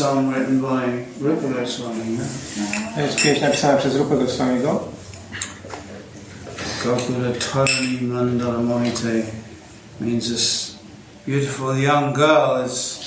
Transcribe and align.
song 0.00 0.32
written 0.32 0.62
by 0.62 1.04
Rupa 1.20 1.48
Goswami. 1.48 2.18
To 2.94 3.00
jest 3.00 3.22
pieśń 3.22 3.40
napisana 3.40 3.78
przez 3.78 3.96
Rupę 3.96 4.16
Goswamiego. 4.16 4.80
Gokula 6.84 7.28
Tarani 7.52 7.98
Mandala 8.02 8.58
Mohite 8.58 9.22
means 10.00 10.28
this 10.28 10.74
beautiful 11.26 11.78
young 11.78 12.14
girl 12.14 12.64
is 12.66 12.98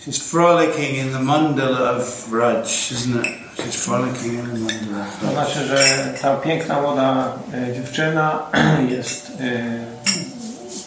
she's 0.00 0.18
frolicking 0.18 0.96
in 0.96 1.12
the 1.12 1.18
mandala 1.18 1.96
of 1.96 2.32
Raj, 2.32 2.92
isn't 2.92 3.16
it? 3.20 3.32
She's 3.56 3.76
frolicking 3.84 4.34
in 4.38 4.46
the 4.46 4.58
mandala 4.58 5.06
To 5.20 5.26
Raj. 5.26 5.34
znaczy, 5.34 5.66
że 5.66 6.14
ta 6.22 6.36
piękna 6.36 6.80
młoda 6.82 7.32
e, 7.54 7.74
dziewczyna 7.74 8.50
jest 8.96 9.30
e, 9.40 9.84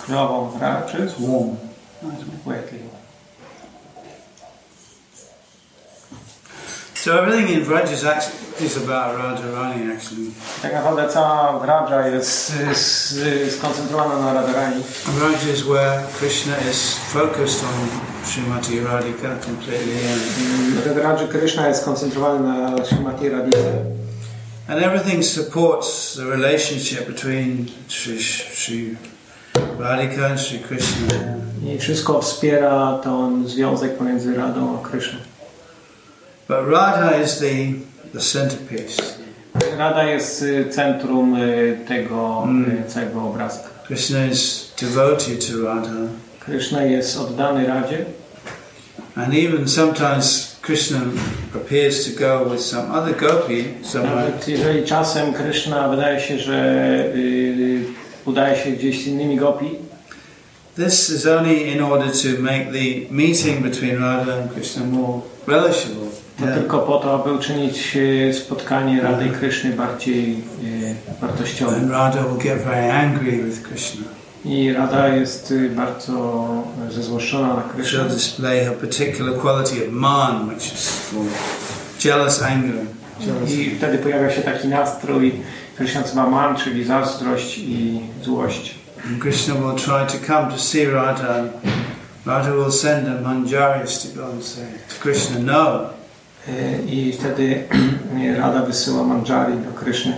królową 0.05 0.59
Raczy. 0.59 0.97
It's 0.97 1.27
warm. 1.27 1.55
Quietly. 2.43 2.96
So 7.03 7.15
everything 7.15 7.47
in 7.53 7.69
Raj 7.69 7.91
is 7.91 8.03
actually 8.03 8.65
is 8.65 8.75
about 8.77 9.15
Radharani 9.17 9.91
actually. 9.95 10.31
Tak 10.61 10.73
naprawdę 10.73 11.07
cała 11.13 11.65
Raja 11.65 12.07
jest 12.07 12.53
skoncentrowana 13.49 14.19
na 14.19 14.33
Radharani. 14.33 14.83
Raj 15.21 15.47
is 15.53 15.63
where 15.63 16.03
Krishna 16.19 16.53
is 16.71 16.97
focused 17.13 17.63
on 17.63 17.89
Srimati 18.25 18.79
Radhika 18.79 19.45
completely 19.45 19.99
and, 20.07 20.97
Raja 21.03 21.27
Krishna 21.27 21.67
jest 21.67 21.81
skoncentrowany 21.81 22.39
na 22.39 22.85
Srimati 22.85 23.29
Radhice. 23.29 23.97
and 24.67 24.83
everything 24.83 25.23
supports 25.23 26.15
the 26.15 26.25
relationship 26.25 27.07
between 27.07 27.67
Sri, 27.87 28.19
Sri 28.19 28.97
Radhika 29.77 30.29
and 30.31 30.39
Sri 30.39 30.59
Krishna. 30.59 31.37
I 31.65 31.77
wszystko 31.79 32.21
wspiera 32.21 32.99
ten 33.03 33.47
związek 33.47 33.97
pomiędzy 33.97 34.35
Radą 34.35 34.79
a 34.79 34.87
Krishną. 34.87 35.19
But 36.47 36.67
Radha 36.67 37.21
is 37.21 37.39
the, 37.39 37.73
the 38.13 38.19
centerpiece. 38.21 38.97
Rada 39.77 40.03
jest 40.03 40.43
e, 40.43 40.69
centrum 40.69 41.35
e, 41.35 41.39
tego 41.87 42.43
Mm. 42.43 42.83
całego 42.87 43.21
obrazka. 43.21 43.69
Krishna 43.87 44.25
is 44.25 44.71
devoted 44.81 45.47
to 45.47 45.63
Radha. 45.63 46.07
Krishna 46.39 46.83
jest 46.83 47.17
oddany 47.17 47.67
Radzie. 47.67 48.05
And 49.15 49.33
even 49.33 49.67
sometimes 49.67 50.55
Krishna 50.61 50.99
appears 51.55 52.05
to 52.05 52.19
go 52.19 52.45
with 52.51 52.61
some 52.63 52.91
other 52.91 53.15
gopi 53.15 53.63
somewhere. 53.83 54.15
Nawet 54.15 54.47
jeżeli 54.47 54.83
czasem 54.83 55.33
Krishna 55.33 55.89
wydaje 55.89 56.19
się, 56.19 56.39
że 56.39 56.83
y, 57.15 57.83
udaje 58.25 58.63
się 58.63 58.71
gdzieś 58.71 59.03
z 59.03 59.07
innymi 59.07 59.37
gopi, 59.37 59.69
This 60.75 61.09
is 61.09 61.25
only 61.25 61.53
in 61.73 61.81
order 61.81 62.07
to 62.11 62.41
make 62.41 62.65
the 62.71 63.13
meeting 63.15 63.61
between 63.63 63.99
Radha 64.01 64.33
and 64.33 64.53
Krishna 64.53 64.83
more 64.85 65.21
relishable. 65.47 66.07
To 66.39 66.45
tylko 66.45 66.79
po 66.79 66.97
to, 66.97 67.13
aby 67.13 67.33
uczynić 67.33 67.95
y, 67.95 68.33
spotkanie 68.33 69.01
Rady 69.01 69.25
i 69.25 69.29
Kryszny 69.29 69.73
bardziej 69.73 70.43
And 71.13 71.21
wartościowym. 71.21 71.91
Radha 71.91 72.23
will 72.23 72.43
get 72.43 72.63
very 72.63 72.91
angry 72.91 73.31
with 73.31 73.61
Krishna. 73.61 74.05
I 74.45 74.73
Rada 74.73 75.07
jest 75.07 75.51
y, 75.51 75.69
bardzo 75.69 76.47
zezłoszczona 76.89 77.47
na 77.47 77.61
Krysznę. 77.61 77.99
She'll 77.99 78.09
display 78.09 78.65
her 78.65 78.73
particular 78.73 79.39
quality 79.39 79.87
of 79.87 79.91
man, 79.91 80.49
which 80.49 80.73
is 80.73 81.11
jealous 82.05 82.43
anger. 82.43 82.75
I 83.47 83.75
wtedy 83.77 83.97
pojawia 83.97 84.31
się 84.31 84.41
taki 84.41 84.67
nastrój, 84.67 85.41
się 85.87 85.99
nazywa 85.99 86.29
man, 86.29 86.55
czyli 86.55 86.83
zazdrość 86.83 87.57
i 87.57 87.99
złość. 88.23 88.75
And 89.09 89.21
Krishna 89.21 89.55
will 89.55 89.75
try 89.75 90.19
to 90.19 90.27
come 90.27 90.51
to 90.51 90.59
see 90.59 90.85
Radha. 90.85 91.35
and 91.35 91.51
Radha 92.25 92.51
will 92.51 92.71
send 92.71 93.07
a 93.07 93.21
manjaris 93.21 94.01
to 94.01 94.19
go 94.19 94.31
and 94.31 94.43
say 94.43 94.67
to 94.89 94.95
Krishna, 94.99 95.39
no. 95.39 95.96
Y, 96.49 96.91
I 96.91 97.13
wtedy 97.13 97.63
Rada 98.41 98.61
wysyła 98.61 99.03
Manjari 99.03 99.53
do 99.53 99.79
Kryszny 99.79 100.13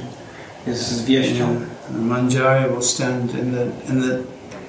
z 0.67 1.06
wieścią. 1.06 1.56
Manjari 2.01 2.69
will 2.69 2.84
stand 2.84 3.34
in 3.34 3.53
the 3.53 3.91
in 3.94 4.01
the 4.01 4.17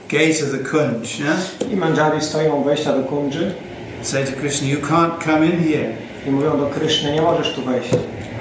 gate 0.08 0.44
of 0.44 0.50
the 0.50 0.70
kunj, 0.70 1.20
yeah? 1.20 1.72
I 1.72 1.76
Manjari 1.76 2.20
stoją 2.20 2.54
u 2.54 2.64
wejścia 2.64 2.92
do 2.92 2.98
And 2.98 4.06
say 4.06 4.24
to 4.24 4.32
Krishna, 4.32 4.68
you 4.68 4.78
can't 4.78 5.24
come 5.24 5.46
in 5.46 5.72
here. 5.72 5.92
i 6.26 6.30
mówią 6.30 6.58
do 6.58 6.66
Kryszny, 6.66 7.12
nie 7.12 7.22
możesz 7.22 7.54
tu 7.54 7.62
wejść. 7.62 7.90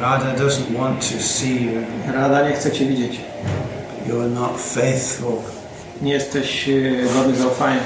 Radha 0.01 0.35
doesn't 0.35 0.77
want 0.77 1.11
to 1.11 1.23
see 1.23 1.65
you. 1.65 1.71
Rada 2.13 2.49
nie 2.49 2.55
chce 2.55 2.71
Cię 2.71 2.85
widzieć. 2.85 3.19
You 4.09 4.19
are 4.19 4.29
not 4.29 4.61
faithful. 4.61 5.33
Nie 6.01 6.13
jesteś 6.13 6.69
y, 6.69 7.05
godny 7.15 7.35
zaufania. 7.35 7.79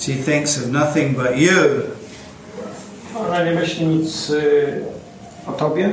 She 0.00 0.12
thinks 0.12 0.58
of 0.58 0.66
nothing 0.66 1.16
but 1.16 1.36
you. 1.36 1.52
Ona 3.38 3.50
nie 3.50 3.56
myśli 3.60 3.86
nic 3.86 4.30
y, 4.30 4.80
o 5.46 5.52
Tobie. 5.52 5.92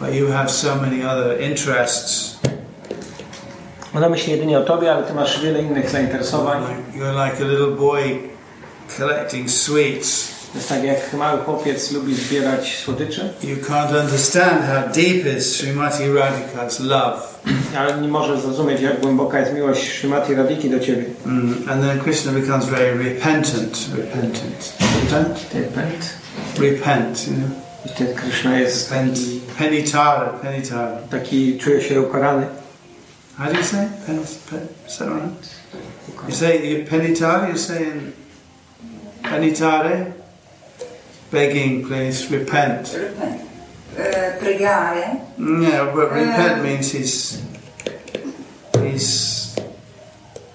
But 0.00 0.14
you 0.14 0.32
have 0.32 0.48
so 0.48 0.76
many 0.76 1.10
other 1.10 1.40
interests. 1.40 2.36
Ona 3.94 4.08
myśli 4.08 4.32
jedynie 4.32 4.58
o 4.58 4.62
Tobie, 4.62 4.92
ale 4.92 5.02
Ty 5.02 5.14
masz 5.14 5.40
wiele 5.40 5.62
innych 5.62 5.90
zainteresowań. 5.90 6.62
You're 6.94 7.26
like 7.26 7.44
a 7.44 7.48
little 7.48 7.76
boy 7.76 8.18
collecting 8.98 9.50
sweets. 9.50 10.34
Jest 10.54 10.68
tak 10.68 10.84
jak 10.84 11.12
mały 11.12 11.40
chłopiec 11.40 11.92
lubi 11.92 12.14
zbierać 12.14 12.76
słodycze, 12.84 13.28
You 13.44 13.56
can't 13.56 14.00
understand 14.00 14.62
how 14.66 14.92
deep 14.94 15.36
is 15.38 15.56
Srimati 15.56 16.02
Radhika's 16.02 16.80
love. 16.80 17.20
ale 17.78 18.00
nie 18.00 18.08
może 18.08 18.40
zrozumieć, 18.40 18.80
jak 18.80 19.00
głęboka 19.00 19.38
jest 19.40 19.52
miłość 19.52 19.98
Srimati 19.98 20.34
Radhiki 20.34 20.70
do 20.70 20.80
Ciebie. 20.80 21.04
Mm. 21.26 21.64
And 21.70 21.82
then 21.82 22.00
Krishna 22.00 22.32
becomes 22.32 22.64
very 22.64 23.04
repentant. 23.04 23.78
Repentant. 23.96 25.50
Ty 25.52 25.62
pęd. 25.62 26.23
Repent, 26.58 27.26
you 27.28 27.36
know. 27.36 27.50
I 27.84 27.88
wtedy 27.88 28.14
Krishna 28.14 28.58
jest 28.58 28.90
Repent. 28.90 29.14
taki, 29.16 29.40
Penitara, 29.58 30.28
penitara. 30.42 30.98
taki 31.10 31.58
czuje 31.58 31.82
się 31.82 32.00
ukarany. 32.02 32.46
How 33.38 33.46
do 33.52 33.58
you 33.58 33.64
say? 33.64 33.88
Pen, 34.06 34.18
pen, 34.50 34.68
is 34.88 34.98
that 34.98 35.08
right? 35.08 35.54
You 36.28 36.34
say 36.34 36.66
you 36.70 36.84
penitare, 36.86 37.48
you 37.50 37.58
say 37.58 37.82
in 37.82 38.12
penitare? 39.22 40.12
Begging, 41.32 41.86
please, 41.88 42.30
repent. 42.30 42.92
Repent. 42.94 43.40
Eh, 43.98 44.38
pregare. 44.40 45.20
Yeah, 45.38 45.84
but 45.94 46.12
repent 46.12 46.58
Uh, 46.58 46.62
means 46.62 46.92
he's 46.92 47.42
he's 48.82 49.56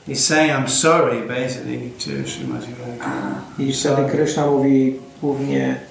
he's 0.06 0.26
saying 0.26 0.52
I'm 0.52 0.68
sorry 0.68 1.22
basically 1.28 1.92
to 2.00 2.10
Srimati 2.24 2.74
Radhika. 2.74 3.02
Ah, 3.02 3.42
I 3.60 3.74
wtedy 3.74 4.10
Krishna 4.12 4.46
mówi 4.46 5.00
głównie 5.22 5.76
y, 5.76 5.88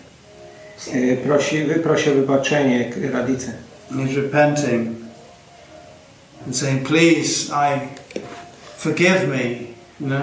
prosi, 1.27 1.65
prosi 1.83 2.11
o 2.11 2.15
wybaczenie 2.15 2.93
Radice. 3.13 3.53
He's 3.91 4.17
repenting 4.17 4.89
and 6.47 6.57
saying, 6.57 6.87
Please, 6.89 7.51
I 7.53 7.81
forgive 8.79 9.29
me. 9.29 9.51
You 10.01 10.07
know? 10.07 10.23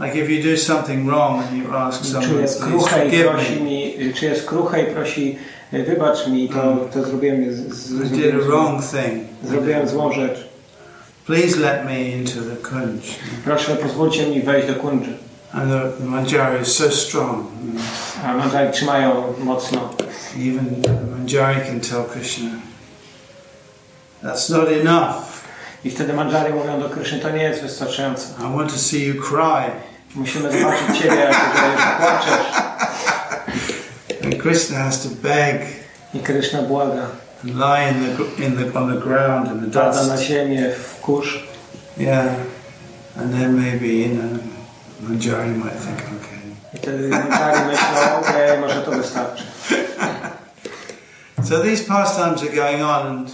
Like 0.00 0.16
if 0.16 0.30
you 0.30 0.42
do 0.42 0.56
something 0.56 1.06
wrong 1.06 1.42
and 1.44 1.58
you 1.58 1.74
ask 1.74 2.02
Czy 2.02 2.08
someone, 2.08 2.40
jest 2.42 2.62
kruche 2.64 2.96
i 2.96 3.10
forgive 3.10 3.28
prosi 3.30 3.52
me. 3.52 3.60
mi, 3.60 3.94
czy 4.14 4.26
jest 4.26 4.46
kruche 4.46 4.82
i 4.82 4.86
prosi 4.94 5.38
y, 5.74 5.82
wybacz 5.84 6.26
mi, 6.26 6.48
to, 6.48 6.76
to 6.92 7.02
zrobiłem, 7.04 7.52
z, 7.52 7.74
z, 7.74 8.10
did 8.10 8.34
a 8.34 8.38
wrong 8.38 8.82
thing. 8.84 9.24
zrobiłem 9.44 9.88
złą 9.88 10.12
rzecz. 10.12 10.48
Please 11.26 11.56
let 11.60 11.84
me 11.84 12.00
into 12.00 12.40
the 12.40 12.56
kunj. 12.68 13.00
Proszę, 13.44 13.76
pozwólcie 13.76 14.26
mi 14.26 14.42
wejść 14.42 14.68
do 14.68 14.74
kundży. 14.74 15.16
And 15.52 15.70
the, 15.70 15.96
the 15.98 16.06
manjari 16.06 16.60
is 16.60 16.76
so 16.76 16.90
strong. 16.90 17.50
You 17.64 17.72
know. 17.72 17.84
A 18.24 18.34
Manjari 18.34 18.72
trzymają 18.72 19.34
mocno. 19.38 19.94
Even 20.36 20.82
the 20.82 20.90
manjari 20.90 21.64
can 21.66 21.80
tell 21.80 22.04
Krishna, 22.04 22.60
that's 24.22 24.50
not 24.50 24.68
enough. 24.72 25.40
I 25.84 25.90
wtedy 25.90 26.12
Manjari 26.12 26.52
mówią 26.54 26.80
do 26.80 26.88
Kryszny, 26.88 27.18
to 27.18 27.30
nie 27.30 27.42
jest 27.42 27.62
wystarczające. 27.62 28.26
I 28.38 28.56
want 28.56 28.72
to 28.72 28.78
see 28.78 29.04
you 29.06 29.22
cry. 29.22 29.70
Musimy 30.14 30.52
zobaczyć 30.52 30.98
Ciebie, 30.98 31.16
jak 31.16 31.54
płaczesz. 32.00 32.62
And 34.24 34.42
Krishna 34.42 34.78
has 34.78 35.02
to 35.02 35.08
beg 35.22 35.62
I 36.14 36.18
Kryszna 36.20 36.62
błaga. 36.62 37.06
and 37.42 37.54
lie 37.58 37.88
in 37.88 38.16
the, 38.16 38.44
in 38.44 38.56
the, 38.56 38.78
on 38.78 38.94
the 38.94 39.00
ground 39.00 39.48
in 39.48 39.70
the 39.70 39.80
Pada 39.80 40.06
na 40.06 40.16
ziemię 40.16 40.70
w 40.70 41.00
kurz. 41.00 41.38
Yeah. 41.98 42.26
And 43.16 43.32
then 43.32 43.56
maybe, 43.60 43.86
you 43.88 44.08
know, 44.08 44.38
Think, 45.00 45.98
okay. 45.98 46.40
I 46.74 46.78
wtedy 46.78 47.08
Manjari 47.08 47.66
myślą, 47.66 48.20
okej, 48.20 48.58
może 48.60 48.80
to 48.80 48.90
wystarczy. 48.90 49.42
So 51.48 51.62
these 51.62 51.84
pastimes 51.84 52.42
are 52.42 52.56
going 52.56 52.82
on, 52.82 53.06
and 53.06 53.30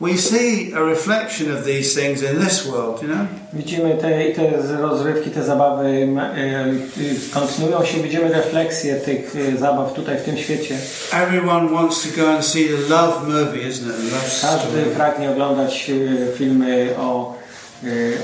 we 0.00 0.16
see 0.16 0.72
a 0.72 0.82
reflection 0.82 1.50
of 1.50 1.64
these 1.64 1.94
things 1.94 2.22
in 2.22 2.40
this 2.40 2.66
world, 2.66 3.02
you 3.02 3.08
know. 3.08 3.26
Widzimy 3.52 3.96
te, 3.96 4.32
te 4.34 4.76
rozrywki, 4.80 5.30
te 5.30 5.44
zabawy 5.44 5.88
y, 5.88 7.00
y, 7.00 7.30
kontynuują 7.34 7.84
się, 7.84 8.02
widzimy 8.02 8.28
refleksję 8.28 8.94
tych 8.94 9.36
y, 9.36 9.56
zabaw 9.58 9.92
tutaj 9.92 10.18
w 10.18 10.22
tym 10.22 10.36
świecie. 10.36 10.76
Everyone 11.12 11.68
wants 11.68 12.02
to 12.02 12.20
go 12.20 12.30
and 12.30 12.44
see 12.44 12.68
the 12.68 12.94
love 12.94 13.28
movie, 13.28 13.68
isn't 13.68 13.90
it? 13.90 14.12
Love 14.12 14.40
Każdy 14.42 14.82
pragnie 14.82 15.30
oglądać 15.30 15.90
filmy 16.38 16.94
o, 16.98 17.36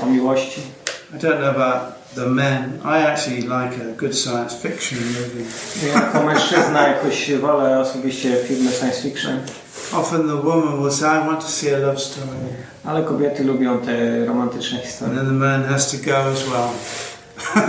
o 0.03 0.05
miłości. 0.05 0.61
I 1.13 1.17
don't 1.17 1.39
know 1.39 1.55
about 1.55 2.00
the 2.15 2.25
men, 2.25 2.79
I 2.85 2.97
actually 3.05 3.41
like 3.41 3.77
a 3.81 3.93
good 3.97 4.13
science 4.15 4.55
fiction 4.61 4.99
movie. 4.99 5.45
Jako 5.93 6.23
mężczyzna 6.23 6.87
jakoś 6.87 7.31
wolę 7.35 7.79
osobiście 7.79 8.35
filmy 8.47 8.71
science 8.71 9.01
fiction, 9.01 9.39
Often 9.93 10.27
the 10.27 10.35
woman 10.35 10.81
will 10.81 10.91
say, 10.91 11.07
I 11.09 11.27
want 11.27 11.41
to 11.41 11.47
see 11.47 11.75
a 11.75 11.77
love 11.77 11.99
story. 11.99 12.27
ale 12.85 13.03
kobiety 13.03 13.43
lubią 13.43 13.79
te 13.79 14.25
romantyczne 14.25 14.77
And 14.77 14.87
historie. 14.87 15.15
then 15.15 15.25
the 15.25 15.31
man 15.33 15.63
has 15.63 15.91
to 15.91 15.97
go 15.97 16.15
as 16.17 16.43
well. 16.49 16.69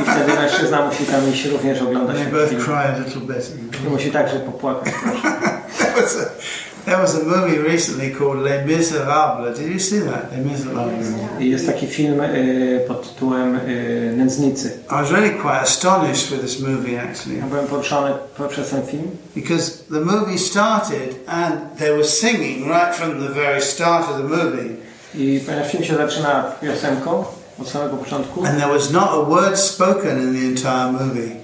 I 0.00 0.04
wtedy 0.04 0.40
mężczyzna 0.40 0.86
musi 0.86 1.04
tam 1.04 1.30
iść 1.32 1.44
również 1.46 1.82
oglądać 1.82 2.16
And 2.16 2.30
they 2.30 2.32
both 2.40 2.64
cry 2.64 2.74
a 2.74 2.98
little 2.98 3.20
bit. 3.20 3.52
I 3.86 3.88
musi 3.90 4.10
także 4.10 4.40
popłakać. 4.40 4.92
There 5.78 6.02
was 6.02 6.16
a, 6.16 6.24
there 6.84 6.98
was 6.98 7.14
a 7.14 7.24
movie 7.24 7.58
recently 7.58 8.10
called 8.10 8.38
Les 8.38 8.64
Miserables. 8.66 9.58
Did 9.58 9.72
you 9.72 9.78
see 9.78 10.00
that? 10.00 10.32
Les 10.32 10.44
Miserables. 10.44 11.06
I 11.40 11.44
jest 11.50 11.66
taki 11.66 11.86
film 11.86 12.20
y, 12.20 12.84
pod 12.88 13.02
tytułem 13.14 13.56
y, 13.68 14.14
Nędznicy. 14.16 14.70
I 14.90 14.94
was 14.94 15.10
really 15.10 15.30
quite 15.30 15.60
astonished 15.62 16.30
with 16.30 16.40
this 16.40 16.60
movie 16.60 17.02
actually. 17.02 17.38
Ja 17.38 17.46
byłem 17.46 17.66
poruszony 17.66 18.10
poprzez 18.36 18.70
ten 18.70 18.82
film. 18.82 19.10
Because 19.34 19.70
the 19.90 20.00
movie 20.00 20.38
started 20.38 21.14
and 21.26 21.54
they 21.78 21.90
were 21.90 22.04
singing 22.04 22.66
right 22.68 22.94
from 22.94 23.26
the 23.26 23.32
very 23.34 23.62
start 23.62 24.04
of 24.10 24.16
the 24.16 24.28
movie. 24.36 24.76
I 25.14 25.40
ponieważ 25.46 25.70
film 25.70 25.84
się 25.84 25.96
zaczyna 25.96 26.44
piosenką 26.60 27.24
od 27.60 27.68
samego 27.68 27.96
początku 27.96 28.44
And 28.46 28.58
there 28.58 28.72
was 28.72 28.90
not 28.90 29.08
a 29.12 29.22
word 29.24 29.58
spoken 29.58 30.22
in 30.22 30.34
the 30.34 30.46
entire 30.46 30.92
movie. 30.92 31.42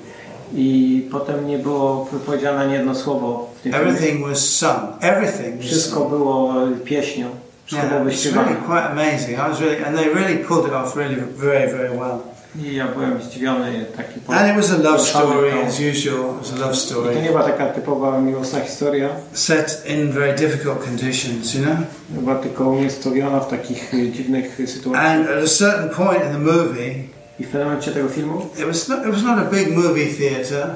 i 0.54 1.08
potem 1.12 1.46
nie 1.46 1.58
było 1.58 2.04
wypowiedziane 2.04 2.60
ani 2.60 2.72
jedno 2.72 2.94
słowo. 2.94 3.50
Everything 3.66 4.22
was 4.22 4.58
sung. 4.58 4.78
Everything 5.00 5.56
was 5.56 5.66
Wszystko 5.66 5.96
sung. 6.00 6.10
było 6.10 6.54
pieśnią. 6.84 7.26
Wszystko 7.66 7.86
Yeah, 7.86 7.98
było 7.98 8.10
it's 8.10 8.14
wyśpiewane. 8.16 8.48
really 8.48 8.66
quite 8.66 8.84
amazing. 8.84 9.32
I 9.38 9.50
was 9.50 9.60
really, 9.60 9.84
and 9.84 9.96
they 9.96 10.08
really 10.14 10.36
pulled 10.44 10.66
it 10.66 10.72
off 10.72 10.96
really 10.96 11.16
very, 11.36 11.72
very 11.72 11.90
well. 11.98 12.18
I 12.62 12.74
ja 12.74 12.86
byłem 12.88 13.22
zdziwiony 13.22 13.84
taki 13.96 14.20
And 14.28 14.50
it 14.50 14.56
was 14.56 14.70
a 14.72 14.76
love 14.90 15.00
story 15.00 15.52
as 15.66 15.80
usual. 15.80 16.34
It 16.34 16.38
was 16.40 16.52
a 16.52 16.56
love 16.56 16.72
I 16.72 16.74
to 16.74 16.80
story 16.80 17.22
nie 17.22 17.28
była 17.28 17.42
taka 17.42 17.66
typowa 17.66 18.20
miłosna 18.20 18.60
historia, 18.60 19.08
set 19.32 19.82
in 19.86 20.12
very 20.12 20.32
difficult 20.38 20.84
conditions, 20.84 21.54
you 21.54 21.62
know. 21.62 21.76
była 22.10 22.34
tylko 22.34 22.68
umiejscowiona 22.70 23.40
w 23.40 23.48
takich 23.50 23.94
y, 23.94 24.10
dziwnych 24.10 24.56
sytuacjach. 24.66 25.04
And 25.16 25.28
at 25.28 25.44
a 25.44 25.48
certain 25.48 25.88
point 25.88 26.24
in 26.24 26.32
the 26.32 26.38
movie, 26.38 26.94
I 27.40 27.44
w 27.44 27.48
pewnym 27.48 27.68
momencie 27.68 27.90
tego 27.92 28.08
filmu, 28.08 28.40
it 28.58 28.64
was 28.66 28.88
not, 28.88 28.98
it 29.06 29.12
was 29.12 29.22
not 29.22 29.38
a 29.38 29.44
big 29.44 29.68
movie 29.76 30.06
theatre, 30.06 30.66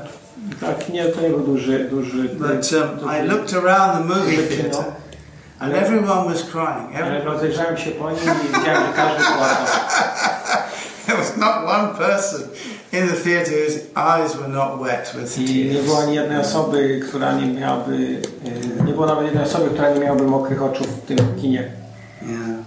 tak, 0.61 0.89
nie, 0.89 1.05
był 1.05 1.41
duży, 1.41 1.79
duży, 1.91 2.29
but 2.29 2.73
um, 2.73 3.11
I 3.11 3.29
looked 3.29 3.55
around 3.55 3.93
the 3.93 4.15
movie 4.15 4.37
theatre, 4.37 4.85
and 5.59 5.75
everyone 5.75 6.25
was 6.25 6.43
crying. 6.43 6.97
ale 6.97 7.17
Every, 7.19 7.25
rozejrzałem 7.25 7.77
się 7.77 7.91
po 7.91 8.11
nim 8.11 8.21
i 8.21 8.59
widziałem, 8.59 8.87
że 8.87 8.93
każdy 8.97 9.23
płakał. 9.25 9.67
there 11.07 11.17
was 11.19 11.37
not 11.37 11.57
one 11.67 11.89
person 11.95 12.41
in 12.93 13.09
the 13.09 13.15
theatre 13.15 13.53
whose 13.65 13.79
eyes 13.97 14.37
were 14.37 14.49
not 14.49 14.83
wet 14.83 15.13
with 15.15 15.39
I 15.39 15.65
nie 15.65 15.73
tears. 15.75 15.87
było 15.87 16.03
ani 16.03 16.15
jednej 16.15 16.39
osoby, 16.39 17.01
która 17.09 17.33
nie 17.33 17.47
miałaby, 17.47 17.93
y, 17.97 18.85
nie 18.85 18.93
było 18.93 19.07
nawet 19.07 19.25
jednej 19.25 19.45
osoby, 19.45 19.71
która 19.71 19.91
nie 19.91 20.01
miałaby 20.01 20.23
mokrych 20.23 20.63
oczu 20.63 20.85
w 20.85 21.07
tym 21.07 21.19
kinie. 21.41 21.73
Yeah. 22.23 22.63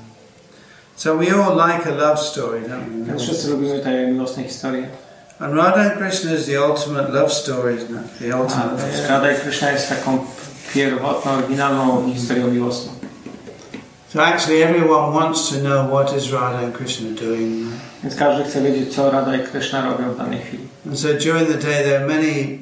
So 0.96 1.16
we 1.18 1.26
all 1.34 1.56
like 1.56 1.90
a 1.90 1.96
love 1.96 2.18
story, 2.18 2.62
don't 2.62 3.06
we? 3.14 3.20
wszyscy 3.20 3.50
lubimy 3.50 3.80
te 3.80 4.08
miłosne 4.08 4.44
historie. 4.44 4.88
And 5.40 5.54
Radha 5.54 5.92
and 5.92 6.00
Krishna 6.00 6.32
is 6.32 6.48
the 6.48 6.56
ultimate 6.58 7.14
love 7.14 7.32
story, 7.32 7.76
isn't 7.76 7.96
it? 7.96 8.20
The 8.20 8.32
ultimate 8.32 8.78
love 8.78 8.94
story. 8.96 9.10
Radha 9.10 9.32
i 9.32 9.36
Krishna 9.36 9.72
jest 9.72 9.90
taką 9.90 10.26
pierwotną, 10.74 11.32
oryginalną 11.32 12.14
historią 12.14 12.48
miłosną. 12.48 12.92
So 14.14 14.24
actually, 14.24 14.64
everyone 14.64 15.14
wants 15.14 15.50
to 15.50 15.56
know 15.60 15.90
what 15.90 16.14
is 16.18 16.32
Radha 16.32 16.60
and 16.60 16.74
Krishna 16.74 17.10
doing. 17.10 17.68
Więc 18.04 18.16
każdy 18.16 18.44
chce 18.44 18.62
wiedzieć, 18.62 18.96
co 18.96 19.12
Radha 19.12 19.36
i 19.36 19.44
Krishna 19.44 19.86
robią 19.86 20.14
w 20.14 20.18
danej 20.18 20.40
chwili. 20.40 20.68
And 20.86 21.00
so 21.00 21.08
during 21.08 21.48
the 21.48 21.58
day, 21.58 21.84
there 21.84 21.98
are 21.98 22.08
many 22.08 22.60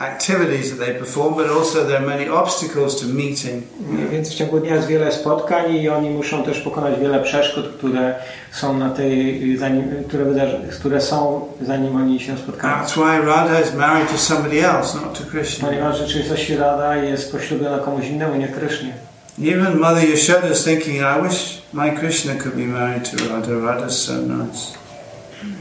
activities 0.00 0.70
that 0.70 0.80
they 0.84 0.92
perform, 0.94 1.34
but 1.34 1.46
also 1.46 1.86
there 1.86 1.98
are 1.98 2.06
many 2.06 2.28
obstacles 2.28 3.00
to 3.00 3.06
meeting. 3.06 3.62
Więc 4.10 4.30
w 4.30 4.34
ciągu 4.34 4.60
dnia 4.60 4.74
jest 4.74 4.88
wiele 4.88 5.12
spotkań 5.12 5.76
i 5.76 5.88
oni 5.88 6.10
muszą 6.10 6.44
też 6.44 6.60
pokonać 6.60 7.00
wiele 7.00 7.22
przeszkód, 7.22 7.68
które 7.78 8.14
są 8.52 8.78
na 8.78 8.90
tej, 8.90 9.56
zanim, 9.56 10.04
które, 10.08 10.24
które 10.70 11.00
są 11.00 11.48
zanim 11.62 11.96
oni 11.96 12.20
się 12.20 12.38
spotkają. 12.38 12.84
That's 12.84 12.94
why 12.94 13.26
Radha 13.26 13.60
is 13.60 13.74
married 13.74 14.10
to 14.10 14.18
somebody 14.18 14.66
else, 14.68 14.98
not 14.98 15.18
to 15.18 15.24
Krishna. 15.30 15.68
Ponieważ 15.68 15.96
w 15.96 16.06
rzeczywistości 16.06 16.56
Radha 16.56 16.96
jest 16.96 17.32
poślubiona 17.32 17.78
komuś 17.78 18.06
innemu, 18.06 18.34
nie 18.34 18.48
Krysznie. 18.48 18.94
Even 19.42 19.78
Mother 19.78 20.08
Yashoda 20.08 20.48
is 20.52 20.64
thinking, 20.64 20.96
I 20.96 21.28
wish 21.28 21.62
my 21.72 21.92
Krishna 21.92 22.34
could 22.34 22.54
be 22.54 22.66
married 22.66 23.10
to 23.10 23.34
Radha. 23.34 23.52
Radha's 23.52 23.90
so 23.90 24.12
nice. 24.12 24.83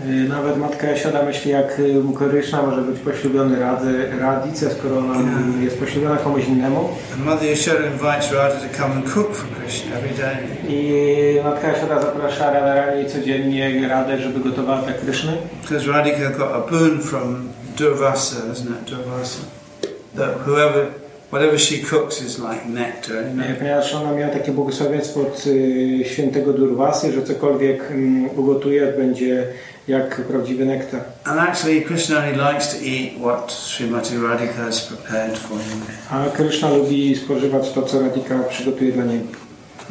Y, 0.06 0.30
Nawet 0.30 0.58
matka 0.58 0.88
Jasioda 0.88 1.24
myśli, 1.24 1.52
jak 1.52 1.80
y, 1.80 2.02
Kryszna 2.30 2.62
może 2.62 2.82
być 2.82 3.00
poślubiony 3.00 3.60
Rady, 3.60 4.06
Radice, 4.20 4.72
skoro 4.72 4.98
ona 4.98 5.16
jest 5.62 5.80
poślubiona 5.80 6.18
komuś 6.18 6.48
innemu. 6.48 6.90
And 7.14 7.26
Mother 7.26 7.50
Yashoda 7.50 7.86
invites 7.86 8.32
Radha 8.32 8.56
to 8.56 8.78
come 8.78 8.94
and 8.94 9.14
cook 9.14 9.36
for 9.36 9.48
Krishna 9.60 9.96
every 9.98 10.18
day. 10.18 10.38
I 10.70 11.40
matka 11.44 11.68
Jasioda 11.68 12.02
zaprasza 12.02 12.52
Radharani 12.54 13.06
codziennie 13.06 13.88
Radę, 13.88 14.18
żeby 14.18 14.40
gotowała 14.40 14.82
dla 14.82 14.94
Kryszny. 14.94 15.32
Because 15.62 15.92
Radhika 15.92 16.30
got 16.30 16.52
a 16.52 16.72
boon 16.72 17.00
from 17.00 17.50
Durvasa, 17.78 18.36
isn't 18.54 18.70
it? 18.70 18.90
Durvasa. 18.90 19.40
That 20.16 20.30
whoever, 20.48 20.86
whatever 21.32 21.60
she 21.60 21.78
cooks 21.90 22.22
is 22.22 22.40
like 22.40 22.66
nectar. 22.70 23.16
You 23.28 23.34
know? 23.34 23.58
Ponieważ 23.60 23.94
ona 23.94 24.12
miała 24.12 24.34
takie 24.34 24.52
błogosławieństwo 24.52 25.22
od 25.22 25.48
y, 25.48 26.06
świętego 26.06 26.54
Durwasy, 26.54 27.12
że 27.12 27.24
cokolwiek 27.24 27.92
mm, 27.92 28.30
ugotuje 28.36 28.94
będzie 28.98 29.48
jak 29.88 30.22
prawdziwy 30.22 30.66
nektar. 30.66 31.02
And 31.26 31.40
actually, 31.40 31.82
Krishna 31.82 32.18
only 32.18 32.36
likes 32.36 32.68
to 32.68 32.86
eat 32.86 33.14
what 33.20 33.52
Srimati 33.52 34.18
Radhika 34.18 34.54
has 34.54 34.82
prepared 34.82 35.38
for 35.38 35.58
him. 35.58 35.82
A 36.10 36.30
Kryszna 36.30 36.70
lubi 36.70 37.16
spożywać 37.16 37.72
to, 37.72 37.82
co 37.82 38.02
Radhika 38.02 38.40
przygotuje 38.40 38.92
dla 38.92 39.06
niego. 39.06 39.28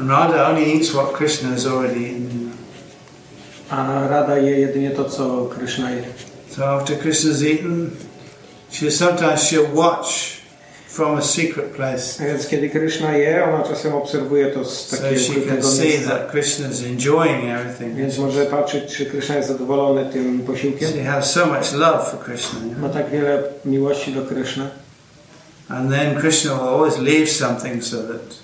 And 0.01 0.11
Radha 0.11 0.49
only 0.49 0.75
eats 0.75 0.91
what 0.91 1.13
Krishna 1.13 1.51
has 1.51 1.67
already 1.67 2.01
eaten. 2.01 2.51
A 3.71 4.09
Rada 4.09 4.37
je 4.37 4.61
jedynie 4.61 4.91
to, 4.91 5.05
co 5.05 5.47
Kryszna 5.47 5.91
je. 5.91 6.05
So 6.49 6.65
after 6.65 6.99
Krishna's 6.99 7.43
eaten, 7.43 7.91
she 8.71 8.91
sometimes 8.91 9.41
she'll 9.43 9.75
watch 9.75 10.42
from 10.93 11.17
a 11.17 11.23
secret 11.23 11.71
place, 11.75 12.27
więc 12.27 12.47
kiedy 12.47 12.71
Kryszna 12.71 13.17
je, 13.17 13.45
ona 13.45 13.63
czasem 13.63 13.95
obserwuje 13.95 14.47
to 14.47 14.65
z 14.65 14.89
so 14.89 14.97
takiego 14.97 15.21
ukrytego 15.31 15.69
miejsca. 15.83 16.19
Krishna's 16.33 16.87
enjoying 16.87 17.45
everything. 17.45 17.97
Więc 17.97 18.19
może 18.19 18.47
patrzeć, 18.47 18.97
czy 18.97 19.07
Kryszna 19.07 19.37
jest 19.37 19.49
zadowolony 19.49 20.13
tym 20.13 20.41
posiłkiem. 20.41 20.93
She 20.93 21.05
has 21.05 21.33
so 21.33 21.47
much 21.47 21.73
love 21.73 22.11
for 22.11 22.21
Krishna. 22.25 22.59
Ma 22.81 22.89
tak 22.89 23.11
wiele 23.11 23.43
miłości 23.65 24.13
do 24.13 24.23
Kryszny. 24.23 24.69
And 25.69 25.91
then 25.91 26.15
Krishna 26.21 26.55
will 26.55 26.69
always 26.69 26.99
leave 26.99 27.31
something 27.31 27.85
so 27.85 27.97
that 27.97 28.37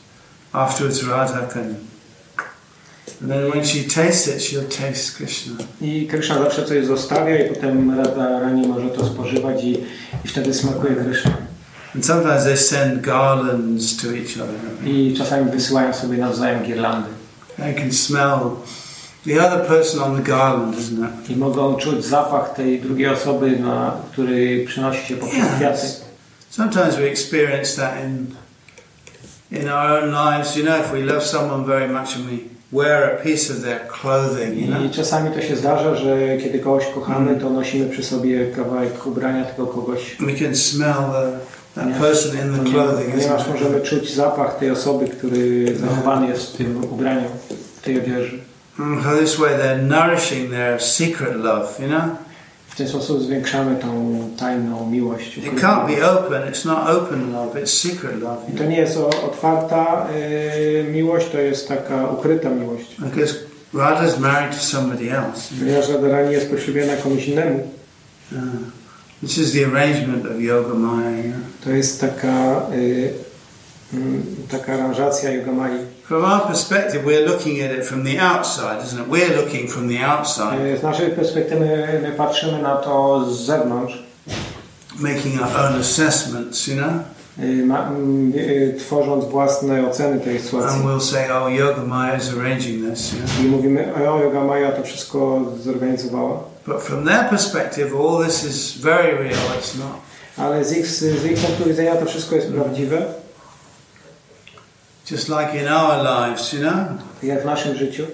afterwards 0.53 1.09
Radha 1.09 1.47
can. 1.47 1.75
And 3.23 3.31
then 3.31 3.51
when 3.51 3.65
she 3.65 3.85
tastes 3.85 4.29
it, 4.29 4.43
she'll 4.43 4.87
taste 4.87 5.17
Krishna. 5.17 5.53
I 5.81 6.07
Kryszna 6.07 6.39
zawsze 6.39 6.65
coś 6.65 6.87
zostawia 6.87 7.47
i 7.47 7.49
potem 7.49 7.99
Rada 7.99 8.41
Rani 8.41 8.69
może 8.69 8.89
to 8.89 9.07
spożywać 9.07 9.65
i, 9.65 9.73
i 10.25 10.29
wtedy 10.29 10.55
smakuje 10.55 10.95
Kryszna. 10.95 11.48
And 11.95 12.05
sometimes 12.05 12.45
they 12.45 12.57
send 12.57 13.03
garlands 13.03 13.97
to 13.97 14.09
each 14.17 14.37
other. 14.37 14.55
I 14.85 15.15
czasami 15.19 15.51
wysyłają 15.51 15.95
sobie 15.95 16.19
nawzajem 16.19 16.65
girlandy. 16.65 17.09
They 17.57 17.75
can 17.75 17.93
smell 17.93 18.39
the 19.27 19.47
other 19.47 19.67
person 19.67 20.01
on 20.01 20.17
the 20.17 20.23
garland, 20.23 20.79
isn't 20.79 21.05
it? 21.05 21.31
I 21.31 21.37
mogą 21.37 21.77
czuć 21.77 22.05
zapach 22.05 22.55
tej 22.55 22.81
drugiej 22.81 23.09
osoby, 23.09 23.51
na, 23.51 23.97
który 24.13 24.65
przynosi 24.67 25.07
się 25.07 25.17
poprzez 25.17 25.47
kwiaty. 25.57 25.87
Sometimes 26.51 26.97
we 26.97 27.05
experience 27.05 27.77
that 27.77 28.05
in 28.05 28.27
in 29.51 29.69
our 29.69 30.03
own 30.03 30.13
lives. 30.13 30.57
You 30.57 30.65
know, 30.65 30.77
if 30.77 30.93
we 30.93 31.01
love 31.01 31.23
someone 31.23 31.65
very 31.65 31.89
much 31.89 32.17
and 32.17 32.27
we 32.27 32.39
wear 32.71 33.17
a 33.17 33.23
piece 33.23 33.51
of 33.51 33.63
their 33.63 33.81
clothing, 33.89 34.59
you 34.59 34.67
know, 34.67 34.85
I 34.85 34.91
czasami 34.91 35.31
to 35.31 35.43
się 35.43 35.57
zdarza, 35.57 35.95
że 35.95 36.37
kiedy 36.37 36.59
kogoś 36.59 36.85
kochamy, 36.95 37.37
to 37.37 37.51
nosimy 37.51 37.91
przy 37.91 38.03
sobie 38.03 38.47
kawałek 38.47 39.07
ubrania 39.07 39.45
tego 39.45 39.67
kogoś. 39.67 40.17
we 40.21 40.33
can 40.33 40.57
smell 40.57 40.95
the, 41.13 41.39
that 41.79 41.99
person 42.01 42.33
in 42.39 42.53
the 42.65 42.71
clothing. 42.71 43.11
Ponieważ 43.11 43.49
możemy 43.49 43.81
czuć 43.81 44.15
zapach 44.15 44.59
tej 44.59 44.71
osoby, 44.71 45.09
który 45.09 45.75
zachowany 45.77 46.29
jest 46.29 46.55
w 46.55 46.57
tym 46.57 46.85
ubraniu, 46.93 47.29
w 47.77 47.83
tej 47.85 48.01
odzieży. 48.01 48.39
Mm, 48.79 49.03
So 49.03 49.17
this 49.17 49.37
way 49.37 49.51
they're 49.55 49.83
nourishing 49.83 50.51
their 50.51 50.83
secret 50.83 51.37
love, 51.37 51.67
you 51.83 51.89
know. 51.89 52.03
W 52.69 52.77
ten 52.77 52.89
sposób 52.89 53.23
zwiększamy 53.23 53.77
tą 53.77 54.21
tajną 54.39 54.91
miłość. 54.91 55.39
It 55.39 55.45
can't 55.61 55.87
be 55.97 56.11
open. 56.11 56.43
It's 56.53 56.67
not 56.67 56.89
open 56.91 57.33
love. 57.33 57.63
It's 57.63 57.89
secret 57.89 58.21
love. 58.23 58.37
To 58.59 58.65
nie 58.65 58.77
jest 58.77 58.97
otwarta 58.97 60.07
y, 60.17 60.85
miłość, 60.93 61.29
to 61.29 61.39
jest 61.39 61.69
taka 61.69 62.07
ukryta 62.07 62.51
miłość. 62.51 62.97
Because 62.99 63.35
Radha's 63.75 64.19
married 64.21 64.57
to 64.59 64.65
somebody 64.65 65.13
else. 65.13 65.55
Ponieważ 65.59 65.89
Radharani 65.89 66.33
jest 66.33 66.51
poślubiona 66.51 66.97
komuś 66.97 67.29
innemu, 67.29 67.69
Uh, 68.33 68.39
this 69.23 69.39
is 69.39 69.53
the 69.53 69.65
arrangement 69.65 70.27
of 70.27 70.41
Yoga 70.41 70.75
Maya. 70.75 71.33
To 71.65 71.71
jest 71.71 72.01
taka 72.01 72.63
y, 72.75 73.13
Mm, 73.95 74.23
Taka 74.51 74.75
aranżacja 74.75 75.31
Yogamai. 75.31 75.71
From 76.05 76.25
our 76.25 76.41
perspective, 76.41 77.05
we're 77.05 77.27
looking 77.27 77.61
at 77.63 77.73
it 77.79 77.87
from 77.87 78.05
the 78.05 78.19
outside, 78.21 78.85
isn't 78.85 79.01
it? 79.01 79.09
We're 79.09 79.37
looking 79.37 79.69
from 79.71 79.89
the 79.89 80.05
outside, 80.07 80.61
E, 80.75 80.77
Z 80.77 80.83
naszej 80.83 81.11
perspektywy 81.11 81.89
my 82.03 82.13
patrzymy 82.17 82.63
na 82.63 82.77
to 82.77 83.25
z 83.31 83.47
zewnątrz, 83.47 84.03
making 85.01 85.41
our 85.43 85.57
own 85.67 85.81
assessments, 85.81 86.69
you 86.69 86.75
know? 86.77 86.93
e, 87.39 87.67
ma, 87.67 87.87
m, 87.89 88.33
e, 88.37 88.73
tworząc 88.79 89.25
własne 89.25 89.87
oceny 89.89 90.21
tej 90.21 90.39
sytuacji. 90.41 90.77
And 90.77 90.85
we'll 90.87 91.01
say, 91.01 91.31
oh, 91.31 91.49
Yoga 91.51 91.83
Maya 91.85 92.17
is 92.17 92.29
arranging 92.39 92.91
this, 92.91 93.13
know? 93.13 93.45
I 93.45 93.49
mówimy, 93.49 93.95
o, 94.11 94.21
Yoga 94.23 94.45
Maja 94.45 94.73
to 94.73 94.83
wszystko 94.83 95.41
zorganizowała. 95.63 96.41
But 96.69 96.83
from 96.83 97.05
their 97.05 97.29
perspective, 97.29 97.95
all 97.95 98.25
this 98.25 98.45
is 98.45 98.73
very 98.73 99.15
real, 99.15 99.59
it's 99.59 99.75
not. 99.79 100.01
Ale 100.37 100.65
z 100.65 100.73
ich, 100.73 100.87
z 100.87 101.25
ich 101.25 101.39
punktu 101.39 101.65
widzenia 101.65 101.97
to 101.97 102.07
wszystko 102.07 102.35
jest 102.35 102.49
mm. 102.49 102.61
prawdziwe, 102.61 103.07
Just 105.11 105.29
like 105.29 105.55
in 105.55 105.69
our 105.69 106.03
lives, 106.03 106.53
you 106.53 106.61
know? 106.61 106.75
jak 107.23 107.43
w 107.43 107.45
naszym 107.45 107.77
życiu. 107.77 108.07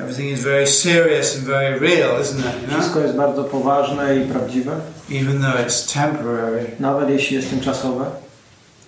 Everything 0.00 0.30
is 0.30 0.40
very 0.40 0.66
serious 0.66 1.36
and 1.36 1.44
very 1.44 1.78
real, 1.78 2.20
isn't 2.20 2.38
it? 2.38 2.62
You 2.62 2.68
know? 2.68 2.80
Wszystko 2.80 3.00
jest 3.00 3.14
bardzo 3.14 3.44
poważne 3.44 4.16
i 4.16 4.26
prawdziwe, 4.26 4.72
Even 5.10 5.42
though 5.42 5.66
it's 5.66 5.92
temporary. 5.92 6.66
nawet 6.80 7.10
jeśli 7.10 7.36
jest 7.36 7.50
tymczasowe. 7.50 8.04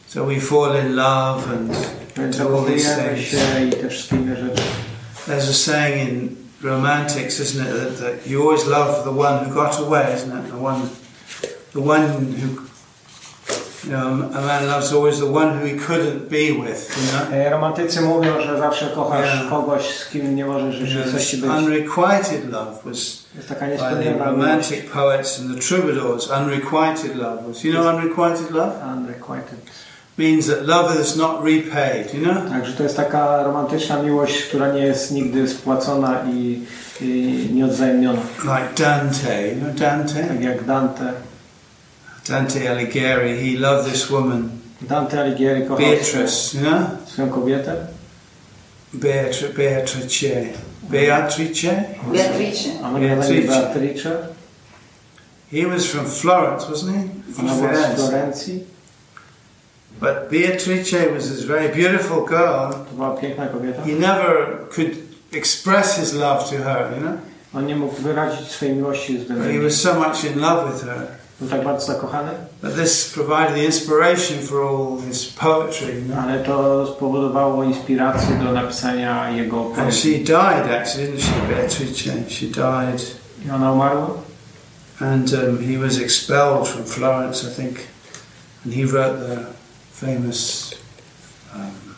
So 0.08 0.24
we 0.24 0.40
fall 0.40 0.86
in 0.86 0.94
love 0.94 1.42
and 1.52 1.72
Więc 2.16 2.36
do 2.38 2.58
all 2.58 2.66
these 2.66 2.96
things. 2.96 3.20
się 3.20 3.66
i 3.66 3.70
te 3.70 3.88
wszystkie 3.88 4.16
inne 4.16 4.36
rzeczy. 4.36 4.62
There's 5.28 5.50
a 5.50 5.52
saying 5.52 6.10
in 6.10 6.43
romantics, 6.64 7.40
isn't 7.40 7.66
it, 7.66 7.72
that, 7.72 7.96
that 7.98 8.26
you 8.26 8.42
always 8.42 8.66
love 8.66 9.04
the 9.04 9.12
one 9.12 9.44
who 9.44 9.54
got 9.54 9.78
away, 9.80 10.12
isn't 10.14 10.32
it? 10.32 10.50
The 10.50 10.58
one, 10.58 10.88
the 11.72 11.80
one 11.80 12.02
who, 12.40 12.62
you 13.84 13.90
know, 13.92 14.30
a 14.34 14.40
man 14.40 14.66
loves 14.66 14.92
always 14.92 15.18
the 15.18 15.30
one 15.30 15.58
who 15.58 15.66
he 15.66 15.74
couldn't 15.78 16.30
be 16.30 16.52
with, 16.52 16.88
you 16.96 17.12
know? 17.12 17.50
Romantycy 17.50 18.00
mówią, 18.00 18.40
że 18.40 18.58
zawsze 18.58 18.86
kochasz 18.94 19.26
Yeah. 19.34 19.50
kogoś, 19.50 19.94
z 19.98 20.08
kim 20.08 20.36
nie 20.36 20.44
możesz 20.44 20.76
w 20.76 20.88
You 20.94 21.02
know, 21.02 21.12
być. 21.12 21.34
unrequited 21.58 22.50
love 22.52 22.82
was 22.84 23.24
by 23.34 24.04
the 24.04 24.14
romantic 24.24 24.90
poets 24.90 25.38
and 25.40 25.54
the 25.54 25.60
troubadours. 25.60 26.30
Unrequited 26.30 27.16
love 27.16 27.46
was. 27.48 27.64
You 27.64 27.72
know, 27.72 27.88
unrequited 27.88 28.50
love 28.50 28.72
Unrequited. 28.96 29.58
Means 30.18 30.46
that 30.46 30.66
love 30.66 31.00
is 31.00 31.16
not 31.16 31.44
repaid. 31.44 32.14
You 32.14 32.20
know, 32.24 32.50
Także 32.50 32.72
to 32.72 32.82
jest 32.82 32.96
taka 32.96 33.42
romantyczna 33.42 34.02
miłość, 34.02 34.42
która 34.42 34.72
nie 34.72 34.80
jest 34.82 35.10
nigdy 35.12 35.48
spłacona 35.48 36.22
i, 36.32 36.62
i 37.00 37.48
nieodwzajemniona. 37.52 38.20
like 38.42 38.68
Dante. 38.84 39.48
You 39.48 39.60
know 39.60 39.74
Dante. 39.74 40.24
Tak 40.28 40.40
jak 40.40 40.64
Dante. 40.64 41.12
Dante 42.28 42.70
Alighieri. 42.70 43.36
He 43.52 43.60
loved 43.60 43.92
this 43.92 44.10
woman, 44.10 44.48
Dante 44.80 45.20
Alighieri 45.20 45.62
kochał 45.62 45.86
Beatrice. 45.86 46.58
You 46.58 46.60
know, 46.66 46.80
swoją 47.06 47.28
kobietę. 47.30 47.76
Beatri- 48.94 49.54
Beatrice. 49.56 50.34
Beatrice. 50.90 51.84
Beatrice. 52.12 52.68
Imię 52.96 53.16
Beatrice. 53.16 53.48
Beatrice. 53.48 54.10
He 55.52 55.66
was 55.66 55.86
from 55.86 56.06
Florence, 56.06 56.66
wasn't 56.70 56.96
he? 56.96 57.32
From 57.34 57.50
Ona 57.50 57.54
But 60.00 60.30
Beatrice 60.30 61.12
was 61.14 61.30
this 61.30 61.44
very 61.44 61.68
beautiful 61.68 62.24
girl. 62.26 62.72
To 62.72 62.94
była 62.94 63.16
piękna 63.16 63.46
kobieta. 63.46 63.82
He 63.82 63.92
never 63.92 64.58
could 64.70 64.90
express 65.32 65.98
his 65.98 66.12
love 66.12 66.44
to 66.50 66.56
her. 66.64 66.92
You 66.96 67.00
know. 67.00 67.18
On 67.54 67.66
nie 67.66 67.76
mógł 67.76 68.02
wyrazić 68.02 68.48
swojej 68.48 68.74
miłości 68.74 69.18
względem 69.18 69.46
But 69.46 69.56
he 69.56 69.62
was 69.62 69.74
so 69.80 69.94
much 69.94 70.24
in 70.24 70.40
love 70.40 70.72
with 70.72 70.84
her 70.84 71.06
Był 71.40 71.48
tak 71.48 71.64
bardzo 71.64 71.86
zakochany, 71.86 72.30
that 72.62 72.76
this 72.76 73.12
provided 73.14 73.54
the 73.54 73.64
inspiration 73.64 74.38
for 74.38 74.62
all 74.62 75.00
his 75.08 75.26
poetry. 75.26 75.94
You 75.94 76.08
know? 76.08 76.18
ale 76.18 76.38
to 76.38 76.86
spowodowało 76.96 77.64
inspirację 77.64 78.36
do 78.44 78.52
napisania 78.52 79.30
jego 79.30 79.70
And 79.76 79.94
she 79.94 80.08
died 80.08 80.70
actually, 80.80 81.06
didn't 81.06 81.20
she, 81.20 81.54
Beatrice? 81.54 82.30
She 82.30 82.46
died, 82.46 83.00
I 83.46 83.50
ona 83.50 83.72
umarła. 83.72 84.10
and 85.00 85.32
um, 85.34 85.58
he 85.58 85.76
was 85.76 85.98
expelled 85.98 86.68
from 86.68 86.84
Florence, 86.84 87.44
I 87.44 87.50
think, 87.50 87.88
and 88.64 88.72
he 88.72 88.84
wrote 88.84 89.18
the 89.18 89.54
famous 90.00 90.70
um, 91.54 91.94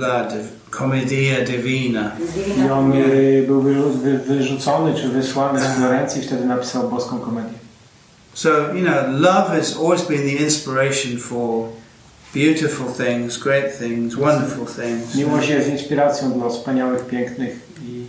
La 0.00 0.28
Commedia 0.70 1.44
Divina. 1.44 2.12
I 2.58 2.70
on 2.70 2.92
y, 2.92 3.44
był 3.46 3.62
wyrzu- 3.62 3.92
wy, 4.02 4.18
wyrzucony 4.18 4.94
czy 4.94 5.08
wysłany 5.08 5.60
z 5.60 5.64
Florencji, 5.64 6.22
wtedy 6.22 6.44
napisał 6.44 6.88
boską 6.90 7.18
komedię. 7.20 7.58
So 8.34 8.48
you 8.74 8.82
know, 8.84 8.94
love 9.08 9.48
has 9.48 9.76
always 9.76 10.02
been 10.02 10.22
the 10.22 10.44
inspiration 10.44 11.18
for 11.18 11.68
beautiful 12.34 12.86
things, 13.06 13.38
great 13.38 13.78
things, 13.78 14.14
wonderful 14.14 14.66
things. 14.66 15.14
Miłość 15.14 15.48
jest 15.48 15.68
inspiracją 15.68 16.32
dla 16.32 16.48
wspaniałych, 16.48 17.06
pięknych 17.06 17.58
i 17.82 18.04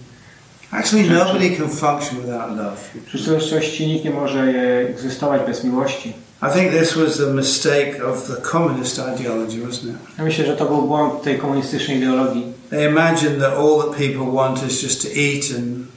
Actually, 0.72 1.10
nobody 1.10 1.58
can 1.58 1.70
function 1.70 2.22
without 2.22 2.50
love. 2.58 2.78
w 3.08 3.12
rzeczywistości 3.18 3.88
nikt 3.88 4.06
nie 4.06 4.12
może 4.12 4.40
e, 4.44 4.80
egzystować 4.90 5.42
bez 5.48 5.64
miłości. 5.64 6.14
I 6.42 6.50
think 6.50 6.72
this 6.72 6.96
was 6.96 7.18
the 7.18 7.34
mistake 7.34 8.00
of 8.00 8.28
the 8.28 8.38
communist 8.52 8.98
ideology, 9.00 9.60
wasn't 9.60 9.90
it? 9.90 9.96
Ja 10.18 10.24
myślę, 10.24 10.46
że 10.46 10.56
to 10.56 10.66
był 10.66 10.82
błąd 10.82 11.22
tej 11.24 11.38
komunistycznej 11.38 11.98
ideologii. 11.98 12.44
They 12.70 12.90
imagined 12.90 13.40
that 13.40 13.54
all 13.54 13.80
that 13.80 13.96
people 13.98 14.32
want 14.32 14.68
is 14.68 14.84
just 14.84 15.02
to 15.02 15.08
eat 15.08 15.52
and 15.58 15.88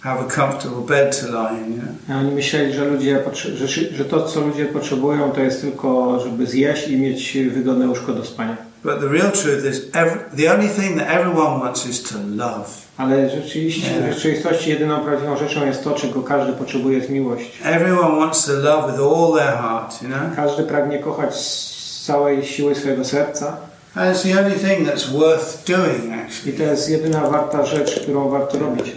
have 0.00 0.20
a 0.20 0.28
comfortable 0.28 0.82
bed 0.86 1.20
to 1.20 1.26
lie 1.26 1.66
in. 1.66 1.82
A 2.08 2.18
Oni 2.18 2.32
myśleli, 2.32 2.72
że, 2.72 2.84
ludzie, 2.84 3.22
że, 3.54 3.66
że 3.68 4.04
to, 4.04 4.22
co 4.22 4.40
ludzie 4.40 4.66
potrzebują, 4.66 5.32
to 5.32 5.40
jest 5.40 5.60
tylko, 5.60 6.20
żeby 6.20 6.46
zjeść 6.46 6.88
i 6.88 6.96
mieć 6.96 7.38
wygodne 7.54 7.88
łóżko 7.88 8.12
do 8.12 8.24
spania. 8.24 8.69
But 8.84 9.00
the 9.00 9.08
real 9.08 9.30
truth 9.32 9.64
is, 9.64 9.90
every, 9.92 10.20
the 10.36 10.48
only 10.54 10.68
thing 10.68 10.98
that 10.98 11.08
everyone 11.08 11.60
wants 11.60 11.86
is 11.86 12.02
to 12.02 12.14
love. 12.36 12.68
Ale 12.96 13.30
rzeczywiście, 13.30 13.90
Nie. 14.00 14.10
w 14.10 14.14
rzeczywistości 14.14 14.70
jedyną 14.70 15.00
prawdziwą 15.00 15.36
rzeczą 15.36 15.66
jest 15.66 15.84
to, 15.84 15.94
czego 15.94 16.22
każdy 16.22 16.52
potrzebuje, 16.52 16.98
jest 16.98 17.10
miłość. 17.10 17.58
Everyone 17.64 18.16
wants 18.16 18.44
to 18.44 18.52
love 18.52 18.92
with 18.92 19.00
all 19.02 19.32
their 19.38 19.58
heart, 19.58 20.02
you 20.02 20.08
know? 20.08 20.20
Każdy 20.36 20.62
pragnie 20.62 20.98
kochać 20.98 21.34
z 21.36 22.04
całej 22.06 22.44
siły 22.46 22.74
swojego 22.74 23.04
serca 23.04 23.56
And 23.94 24.16
it's 24.16 24.22
the 24.22 24.38
only 24.38 24.56
thing 24.56 24.86
that's 24.88 25.10
worth 25.18 25.64
doing, 25.66 26.12
actually. 26.12 26.52
i 26.54 26.58
to 26.58 26.62
jest 26.62 26.90
jedyna 26.90 27.20
warta 27.30 27.66
rzecz, 27.66 28.00
którą 28.00 28.28
warto 28.28 28.58
robić. 28.58 28.92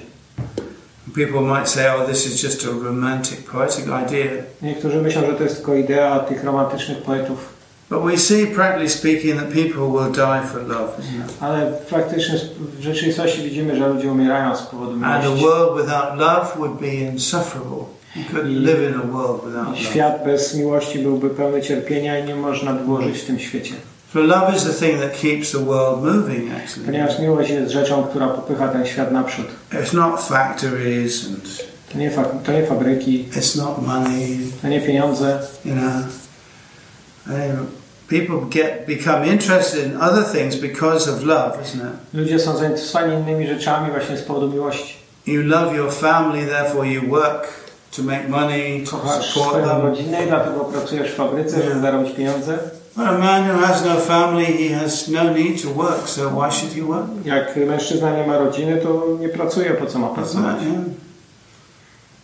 People 1.15 1.41
might 1.41 1.69
say, 1.69 1.87
oh, 1.95 2.05
this 2.05 2.25
is 2.27 2.43
just 2.43 2.65
a 2.65 2.85
romantic, 2.85 3.37
poetic 3.51 3.85
idea. 3.85 4.31
Niektórzy 4.61 5.01
myślą, 5.01 5.21
że 5.21 5.33
to 5.33 5.43
jest 5.43 5.55
tylko 5.55 5.75
idea 5.75 6.19
tych 6.19 6.43
romantycznych 6.43 6.97
poetów, 6.97 7.37
But 7.89 8.03
we 8.03 8.17
see, 8.17 8.47
practically 8.47 8.89
speaking, 8.89 9.39
that 9.39 9.49
people 9.53 9.81
will 9.91 10.11
die 10.11 10.41
for 10.47 10.61
love, 10.67 10.91
ale 11.39 11.71
w 11.71 11.85
praktycznym, 11.85 12.37
w 12.79 12.81
rzeczywistości 12.83 13.41
widzimy, 13.43 13.75
że 13.77 13.87
ludzie 13.89 14.11
umierają 14.11 14.55
z 14.55 14.61
powodu 14.61 14.91
And 14.93 15.03
a 15.05 15.19
miłości. 15.21 15.45
world 15.45 15.81
without 15.85 16.19
love 16.19 16.47
would 16.57 16.79
be 16.81 16.87
insufferable. 16.87 17.85
You 18.15 18.23
couldn't 18.33 18.61
live 18.63 18.89
in 18.89 18.99
a 18.99 19.03
world 19.17 19.41
without 19.45 19.67
love. 19.67 19.77
Świat 19.77 20.25
bez 20.25 20.55
miłości 20.55 20.99
byłby 20.99 21.29
pełny 21.29 21.61
cierpienia 21.61 22.19
i 22.19 22.23
nie 22.27 22.35
można 22.35 22.73
by 22.73 22.83
było 22.85 23.01
żyć 23.01 23.17
w 23.17 23.25
tym 23.25 23.39
świecie. 23.39 23.73
So 24.13 24.19
love 24.19 24.55
is 24.55 24.63
the 24.63 24.73
thing 24.87 25.01
that 25.01 25.19
keeps 25.21 25.51
the 25.51 25.59
world 25.65 26.03
moving, 26.03 26.51
actually. 26.51 26.85
Ponieważ 26.85 27.19
miłość 27.19 27.49
jest 27.49 27.71
rzeczą, 27.71 28.03
która 28.03 28.27
popycha 28.27 28.67
ten 28.67 28.85
świat 28.85 29.11
naprzód. 29.11 29.45
It's 29.71 29.93
not 29.93 30.21
factories 30.21 31.25
and 31.27 31.43
To 31.93 31.97
nie, 31.99 32.11
fa- 32.11 32.23
to 32.45 32.51
nie 32.51 32.65
fabryki, 32.65 33.25
it's 33.31 33.57
not 33.57 33.87
money, 33.87 34.37
to 34.61 34.67
nie 34.67 34.81
pieniądze. 34.81 35.39
you 35.65 35.71
know. 35.73 35.91
Um, 37.27 37.67
people 38.07 38.41
get 38.49 38.85
become 38.87 39.23
interested 39.23 39.85
in 39.85 39.97
other 40.01 40.23
things 40.23 40.55
because 40.55 41.11
of 41.11 41.23
love, 41.23 41.61
isn't 41.61 41.81
it? 41.81 41.93
Ludzie 42.13 42.39
są 42.39 42.57
zainteresowani 42.57 43.13
innymi 43.13 43.47
rzeczami 43.47 43.91
właśnie 43.91 44.17
z 44.17 44.21
powodu 44.23 44.49
miłości. 44.49 44.95
You 45.27 45.41
love 45.41 45.75
your 45.75 45.91
family, 45.91 46.45
therefore 46.47 46.87
you 46.87 47.09
work 47.09 47.47
to 47.95 48.03
make 48.03 48.29
money, 48.29 48.83
to 48.85 48.91
Kochasz 48.97 49.25
support 49.33 49.65
them. 49.65 49.81
rodzinę 49.81 50.17
dlatego 50.27 50.59
pracujesz 50.59 51.11
w 51.11 51.15
fabryce, 51.15 51.63
żeby 51.63 51.81
zarobić 51.81 52.15
pieniądze. 52.15 52.57
But 52.95 53.07
a 53.07 53.17
man 53.17 53.49
who 53.49 53.57
has 53.65 53.85
no 53.85 53.95
family, 53.95 54.45
he 54.45 54.75
has 54.75 55.07
no 55.07 55.23
need 55.23 55.61
to 55.63 55.69
work, 55.69 56.09
so 56.09 56.29
why 56.29 56.51
should 56.51 56.73
he 56.75 56.81
work? 56.81 57.07
Jak 57.25 57.55
mężczyzna 57.55 58.17
nie 58.17 58.27
ma 58.27 58.37
rodziny, 58.37 58.77
to 58.77 59.07
nie 59.19 59.29
pracuje, 59.29 59.71
po 59.73 59.85
co 59.85 59.99
ma 59.99 60.07
pracować? 60.07 60.57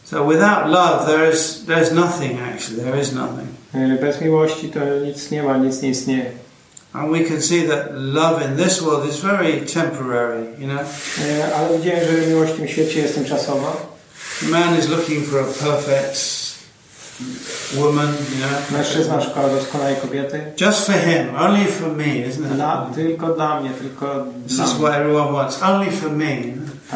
So 0.04 0.24
without 0.24 0.68
love, 0.68 1.06
there 1.06 1.34
is 1.34 1.66
there's 1.68 1.92
nothing 1.94 2.40
actually. 2.40 2.84
There 2.84 3.00
is 3.02 3.14
nothing. 3.14 3.48
Y, 3.76 3.98
Bez 4.02 4.22
miłości 4.22 4.70
to 4.70 4.80
nic 5.06 5.32
nie 5.32 5.44
ma, 5.44 5.58
nic 5.58 5.82
nie 5.82 5.90
istnieje. 5.90 6.32
And 6.94 7.12
we 7.12 7.20
can 7.24 7.42
see 7.42 7.68
that 7.68 7.88
love 7.94 8.42
in 8.46 8.58
this 8.58 8.82
world 8.82 9.10
is 9.10 9.20
very 9.20 9.62
temporary, 9.62 10.44
you 10.60 10.68
know. 10.68 10.82
Y, 11.20 11.56
Ale 11.56 11.78
widziałem, 11.78 12.02
że 12.06 12.28
miłość 12.28 12.54
w 12.54 12.56
tym 12.58 12.68
świecie 12.68 13.00
jest 13.00 13.16
tymczasowa. 13.16 13.78
Man 14.42 14.80
is 14.80 14.90
looking 14.90 15.26
for 15.28 15.40
a 15.40 15.44
perfect 15.66 16.20
woman, 17.76 18.08
you 18.08 18.38
know. 18.38 18.72
Mężczyzna 18.72 19.22
szuka 19.22 19.50
doskonałej 19.50 19.96
kobiety. 19.96 20.42
Just 20.62 20.86
for 20.86 20.96
him, 20.96 21.36
only 21.40 21.66
for 21.66 21.88
me, 21.92 22.06
isn't 22.06 22.56
Dla, 22.56 22.88
it? 22.90 22.96
tylko 22.96 23.28
dla 23.34 23.62
mnie, 23.62 23.70
tylko 23.70 24.26
This 24.48 24.56
dla 24.56 24.66
is 24.66 24.72
mnie. 24.74 24.80
what 24.82 24.94
everyone 25.00 25.32
wants, 25.34 25.64
only 25.64 25.92
for 25.92 26.12
me, 26.12 26.36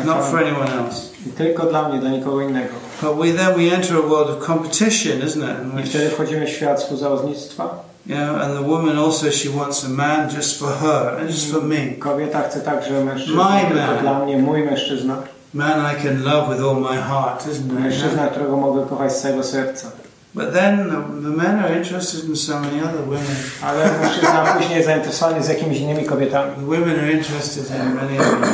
not 0.05 0.25
for 0.31 0.39
anyone 0.43 0.71
else. 0.73 1.01
Tylko 1.37 1.65
dla 1.65 1.89
mnie, 1.89 1.99
dla 1.99 2.09
nikogo 2.09 2.41
innego. 2.41 2.73
But 3.03 3.17
we 3.17 3.31
then 3.31 3.55
we 3.57 3.75
enter 3.75 3.97
a 3.97 4.07
world 4.09 4.29
of 4.29 4.45
competition, 4.47 5.21
isn't 5.21 5.43
it? 5.43 5.73
In 5.73 5.79
I 5.79 5.83
wtedy 5.83 6.09
wchodzimy 6.09 6.45
w 6.45 6.49
świat 6.49 6.79
współzałognictwa, 6.81 7.83
You 8.07 8.15
know, 8.15 8.35
and 8.41 8.53
the 8.57 8.63
woman 8.63 8.97
also 8.99 9.31
she 9.31 9.49
wants 9.49 9.85
a 9.85 9.89
man 9.89 10.29
just 10.35 10.59
for 10.59 10.69
her 10.69 11.17
and 11.19 11.29
just 11.29 11.51
for 11.51 11.61
me. 11.61 11.77
Kobieta 11.99 12.41
chce 12.41 12.61
także 12.61 13.03
mężczyzna, 13.05 13.49
My 13.49 13.61
tylko 13.67 13.93
man. 13.93 13.99
dla 14.01 14.19
mnie, 14.19 14.37
mój 14.37 14.63
mężczyzna. 14.63 15.17
Man 15.53 15.79
I 15.93 16.03
can 16.03 16.23
love 16.23 16.55
with 16.55 16.63
all 16.65 16.75
my 16.75 16.97
heart, 17.01 17.47
isn't 17.47 17.65
it? 17.65 17.79
Mężczyzna, 17.79 18.27
którego 18.27 18.57
mogę 18.57 18.85
kochać 18.89 19.13
z 19.13 19.21
całego 19.21 19.43
serca. 19.43 19.87
But 20.35 20.53
then 20.53 20.77
the, 20.89 21.29
the 21.29 21.35
men 21.37 21.59
are 21.59 21.77
interested 21.77 22.25
in 22.29 22.35
so 22.35 22.59
many 22.59 22.81
other 22.83 23.01
women. 23.05 23.35
Ale 23.63 23.91
mężczyzna 24.01 24.45
później 24.57 24.75
jest 24.75 24.87
zainteresowany 24.87 25.43
z 25.43 25.47
jakimiś 25.49 25.79
innymi 25.79 26.05
kobietami, 26.05 26.51
The 26.55 26.65
women 26.65 26.99
are 26.99 27.11
interested 27.11 27.69
in 27.69 27.93
many 27.95 28.19
other 28.19 28.39
men. 28.39 28.49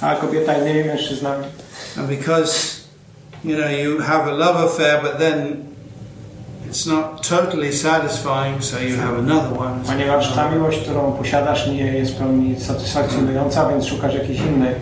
a 0.00 0.14
kobieta 0.14 0.54
innymi 0.58 0.84
mężczyznami. 0.84 1.44
And 1.98 2.08
because, 2.08 2.73
you 3.44 3.56
know, 3.56 3.68
you 3.68 4.00
have 4.00 4.26
a 4.26 4.32
love 4.32 4.56
affair, 4.56 5.02
but 5.02 5.18
then 5.18 5.74
it's 6.66 6.86
not 6.86 7.22
totally 7.22 7.72
satisfying, 7.72 8.62
so 8.62 8.78
you 8.78 8.96
have 8.96 9.18
another 9.18 9.58
one. 9.58 9.84
Ponieważ 9.86 10.34
ta 10.34 10.50
miłość, 10.50 10.78
którą 10.78 11.12
posiadasz, 11.12 11.66
nie 11.66 11.86
jest 11.92 12.12
w 12.12 12.16
pełni 12.16 12.60
satysfakcjonująca, 12.60 13.68
więc 13.68 13.86
szukasz 13.86 14.14
jakiejś 14.14 14.40
innej. 14.40 14.74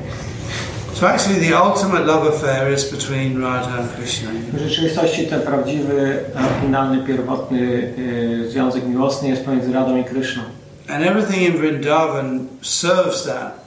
So 0.94 1.08
actually, 1.08 1.40
the 1.40 1.62
ultimate 1.62 2.04
love 2.04 2.28
affair 2.28 2.72
is 2.72 2.90
between 2.90 3.42
Radha 3.42 3.78
and 3.78 3.92
Krishna. 3.96 4.30
W 4.52 4.58
rzeczywistości 4.58 5.26
ten 5.26 5.40
prawdziwy, 5.40 6.24
oryginalny, 6.46 7.06
pierwotny 7.06 7.60
y, 7.98 8.50
związek 8.50 8.86
miłosny 8.86 9.28
jest 9.28 9.44
pomiędzy 9.44 9.72
Radą 9.72 9.96
i 9.96 10.04
Kryszną. 10.04 10.42
And 10.88 11.06
everything 11.06 11.42
in 11.42 11.58
Vrindavan 11.58 12.46
serves 12.62 13.24
that 13.24 13.61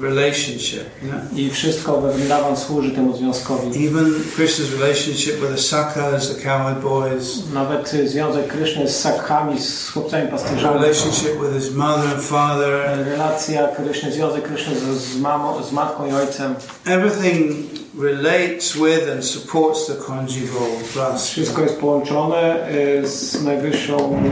relationship. 0.00 0.84
Know? 1.02 1.38
I 1.38 1.50
wszystko 1.50 2.00
we 2.00 2.12
Vrindavan 2.12 2.56
służy 2.56 2.90
temu 2.90 3.16
związkowi. 3.16 3.86
Even 3.88 4.14
Krishna's 4.36 4.72
relationship 4.80 5.40
with 5.40 5.52
the 5.52 5.58
Sakhas, 5.62 6.28
the 6.28 6.42
cowherd 6.42 6.80
boys, 6.82 7.52
Nawet 7.54 7.92
związek 8.06 8.46
Kryszny 8.48 8.88
z 8.88 9.00
Sakhami, 9.00 9.60
z 9.60 9.88
chłopcami 9.90 10.28
pasterzami. 10.28 10.74
relationship 10.80 11.32
with 11.40 11.64
his 11.64 11.74
mother 11.74 12.08
and 12.14 12.22
father, 12.22 12.70
Relacja 13.06 13.68
Kryszny, 13.68 14.12
związek 14.12 14.42
Kryszny 14.48 14.74
z, 14.76 14.82
z, 15.02 15.20
mamą, 15.20 15.62
z 15.64 15.72
matką 15.72 16.06
i 16.06 16.12
ojcem. 16.12 16.54
everything 16.86 17.52
relates 18.00 18.72
with 18.72 19.08
and 19.12 19.24
supports 19.24 19.86
the 19.86 19.94
conjugal 19.94 20.68
plus. 20.92 21.26
Wszystko 21.26 21.62
jest 21.62 21.76
połączone 21.76 22.68
y, 23.02 23.08
z 23.08 23.42
najwyższą, 23.44 24.22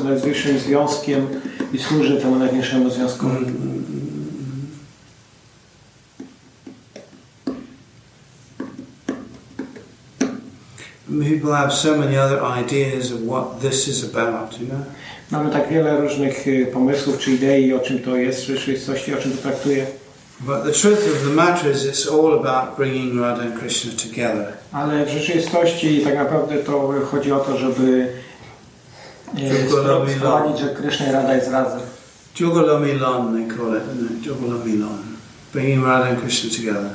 y, 0.00 0.04
najwyższym 0.04 0.58
związkiem 0.58 1.26
i 1.72 1.78
służy 1.78 2.16
temu 2.20 2.36
największemu 2.36 2.90
związkowi. 2.90 3.46
People 11.06 11.52
have 11.52 11.72
so 11.72 11.96
many 11.96 12.16
other 12.16 12.40
ideas 12.42 13.12
of 13.12 13.20
what 13.20 13.60
this 13.60 13.88
is 13.88 14.14
about, 14.14 14.60
you 14.60 14.66
know. 14.66 14.80
Mamy 15.30 15.50
tak 15.50 15.68
wiele 15.68 16.00
różnych 16.00 16.46
y, 16.46 16.66
pomysłów 16.72 17.18
czy 17.18 17.30
idei, 17.30 17.74
o 17.74 17.78
czym 17.78 17.98
to 17.98 18.16
jest 18.16 18.40
w 18.40 18.46
rzeczywistości, 18.46 19.14
o 19.14 19.16
czym 19.16 19.32
to 19.32 19.42
traktuje. 19.42 19.86
But 20.40 20.64
the 20.64 20.72
truth 20.72 20.98
of 20.98 21.22
the 21.24 21.34
matter 21.34 21.70
is, 21.70 21.84
it's 21.84 22.08
all 22.08 22.38
about 22.38 22.76
bringing 22.76 23.20
Radha 23.20 23.42
and 23.42 23.58
Krishna 23.58 23.92
together. 23.92 24.52
Ale 24.72 25.06
w 25.06 25.08
rzeczywistości 25.08 26.00
tak 26.00 26.14
naprawdę 26.14 26.56
to 26.56 26.92
chodzi 27.10 27.32
o 27.32 27.40
to, 27.40 27.58
żeby 27.58 28.08
robi 29.84 30.12
sprowadzić, 30.12 30.58
że 30.58 30.68
Kryszna 30.68 31.06
i 31.06 31.12
Rada 31.12 31.34
jest 31.34 31.50
razem. 31.50 31.80
Jugalamilon, 32.40 33.32
they 33.32 33.56
call 33.56 33.76
it? 33.76 34.26
Jugalamilon. 34.26 34.98
Bringing 35.52 35.84
Radha 35.84 36.08
and 36.08 36.20
Krishna 36.20 36.50
together. 36.50 36.90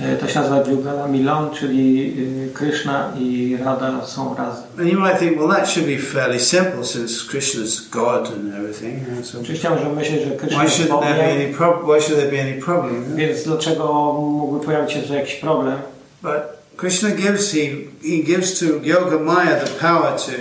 E, 0.00 0.16
To 0.16 0.28
się 0.28 0.40
nazywa 0.40 0.70
Jugala 0.70 1.08
Milon, 1.08 1.50
czyli 1.50 2.14
y, 2.48 2.52
Kryszna 2.54 3.12
i 3.18 3.56
Rada 3.64 4.06
są 4.06 4.34
razem. 4.34 4.64
And 4.80 4.88
you 4.92 5.00
might 5.00 5.18
think, 5.18 5.38
well, 5.40 5.48
that 5.48 5.68
should 5.70 5.88
be 5.88 5.98
fairly 5.98 6.40
simple 6.40 6.84
since 6.84 7.24
Krishna's 7.32 7.90
God 7.90 8.26
and 8.26 8.54
everything. 8.54 9.08
know, 9.08 9.26
So 9.26 9.40
Oczywiście 9.40 9.70
możemy 9.70 9.94
myśleć, 9.96 10.22
że 10.28 10.30
Kryszna 10.36 10.58
why 10.58 10.64
jest 10.64 10.76
should 10.76 10.88
there 11.02 11.14
be 11.14 11.58
Bogiem, 11.58 11.94
Why 11.94 12.00
should 12.02 12.20
there 12.20 12.30
be 12.32 12.40
any 12.42 12.52
problem? 12.62 13.16
więc 13.16 13.42
dlaczego 13.44 14.12
mógłby 14.12 14.64
pojawić 14.64 14.92
się 14.92 15.02
tu 15.02 15.14
jakiś 15.14 15.34
problem? 15.34 15.78
But 16.22 16.32
Krishna 16.76 17.10
gives 17.10 17.52
he 17.52 17.58
he 18.02 18.16
gives 18.22 18.58
to 18.58 18.64
Yoga 18.82 19.18
Maya 19.18 19.56
the 19.64 19.70
power 19.88 20.12
to 20.16 20.32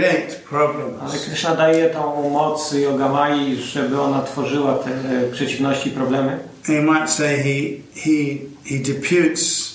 create 0.00 0.26
Ale 0.26 0.36
problems. 0.48 1.24
Kryszna 1.26 1.54
daje 1.56 1.90
tą 1.90 2.30
moc 2.30 2.72
Yogamai, 2.72 3.56
żeby 3.56 4.00
ona 4.00 4.22
tworzyła 4.22 4.74
te 4.74 4.90
e, 4.90 5.30
przeciwności, 5.32 5.90
problemy. 5.90 6.38
You 6.68 6.82
might 6.82 7.10
say 7.10 7.36
he 7.36 7.60
he 8.00 8.38
he 8.70 8.78
deputes 8.92 9.74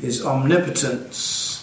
his 0.00 0.22
omnipotence 0.24 1.56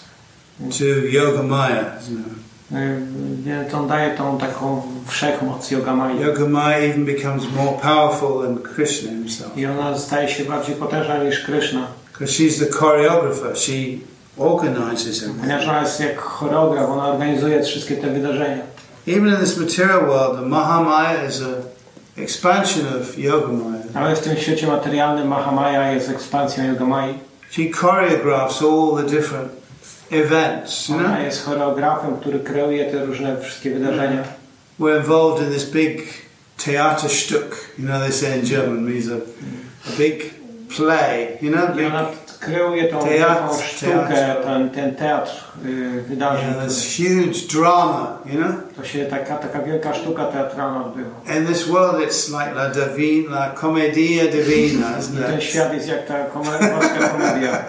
to 0.79 0.85
Yoga 1.11 1.43
Maya. 1.43 1.85
isn't 2.01 2.19
it? 2.19 2.33
E, 2.71 2.97
Więc 3.43 3.73
on 3.73 3.87
daje 3.87 4.17
tą 4.17 4.37
taką 4.37 4.81
wszechmoc 5.07 5.71
Yogamai. 5.71 6.19
Yoga 6.21 6.45
Maya 6.47 6.77
even 6.77 7.05
becomes 7.05 7.43
more 7.55 7.77
powerful 7.81 8.41
than 8.41 8.57
Krishna 8.75 9.09
himself 9.11 9.57
I 9.57 9.65
ona 9.65 9.97
staje 9.99 10.29
się 10.29 10.45
bardziej 10.45 10.75
potężna 10.75 11.23
niż 11.23 11.39
Kryszna. 11.39 11.87
because 12.13 12.33
she's 12.33 12.59
the 12.59 12.71
choreographer. 12.71 13.57
She 13.57 13.97
organizes 14.37 15.23
everything. 15.23 15.61
Ona 15.69 15.81
jest 15.81 15.99
jak 15.99 16.17
choreograf, 16.21 16.89
ona 16.89 17.07
organizuje 17.07 17.63
wszystkie 17.63 17.97
te 17.97 18.07
wydarzenia. 18.07 18.63
Even 19.07 19.29
in 19.29 19.35
this 19.35 19.57
material 19.57 20.05
world, 20.05 20.35
the 20.39 20.45
Mahamaya 20.45 21.27
is 21.29 21.41
a 21.41 22.21
expansion 22.21 22.85
of 23.01 23.17
Yoga 23.17 23.47
Maya. 23.47 23.83
Ale 23.93 24.15
w 24.15 24.19
tym 24.19 24.37
świecie 24.37 24.67
materialnym 24.67 25.27
Mahamaya 25.27 25.91
jest 25.91 26.09
ekspansją 26.09 26.63
Yogamai. 26.65 27.13
She 27.51 27.63
choreographs 27.71 28.61
all 28.61 29.03
the 29.03 29.09
different 29.15 29.51
events. 30.11 30.89
You 30.89 30.95
Ona 30.95 31.03
know, 31.09 31.19
jest 31.19 31.45
choreografem, 31.45 32.15
który 32.17 32.39
kreuje 32.39 32.91
te 32.91 33.05
różne 33.05 33.41
wszystkie 33.41 33.71
wydarzenia. 33.71 34.23
we're 34.79 34.97
involved 34.97 35.47
in 35.47 35.53
this 35.53 35.65
big 35.65 36.01
Theaterstück. 36.57 37.55
You 37.77 37.85
know, 37.85 37.99
they 37.99 38.11
say 38.11 38.39
in 38.39 38.45
German 38.45 38.85
means 38.85 39.07
a, 39.11 39.15
a 39.93 39.97
big 39.97 40.33
play. 40.77 41.37
You 41.41 41.51
know, 41.51 41.75
big, 41.75 41.85
ona 41.85 42.05
kreuje 42.45 42.83
tą 42.83 42.99
Teatr, 42.99 43.63
sztukę, 43.63 44.07
teatr. 44.09 44.43
ten, 44.43 44.69
ten 44.69 44.95
teatr 44.95 45.31
y, 45.65 46.01
wydarzeń. 46.01 46.49
yeah, 46.49 46.67
this 46.67 46.97
huge 46.97 47.47
drama. 47.59 48.17
You 48.25 48.37
know. 48.41 48.51
To 48.75 48.83
się 48.85 49.05
taka, 49.05 49.35
taka 49.35 49.59
wielka 49.59 49.93
sztuka 49.93 50.25
teatralna 50.25 50.85
odbywa. 50.85 51.35
In 51.37 51.45
this 51.45 51.67
world, 51.67 52.03
it's 52.09 52.29
like 52.29 52.53
la 52.55 52.69
divina, 52.69 53.39
la 53.39 53.49
commedia 53.61 54.23
divina, 54.31 54.97
isn't 54.99 55.25
ten 55.27 55.37
it? 55.37 55.43
świat 55.43 55.73
jest 55.73 55.87
jak 55.87 56.05
ta 56.07 56.13
polska 56.23 57.09
komedia. 57.09 57.57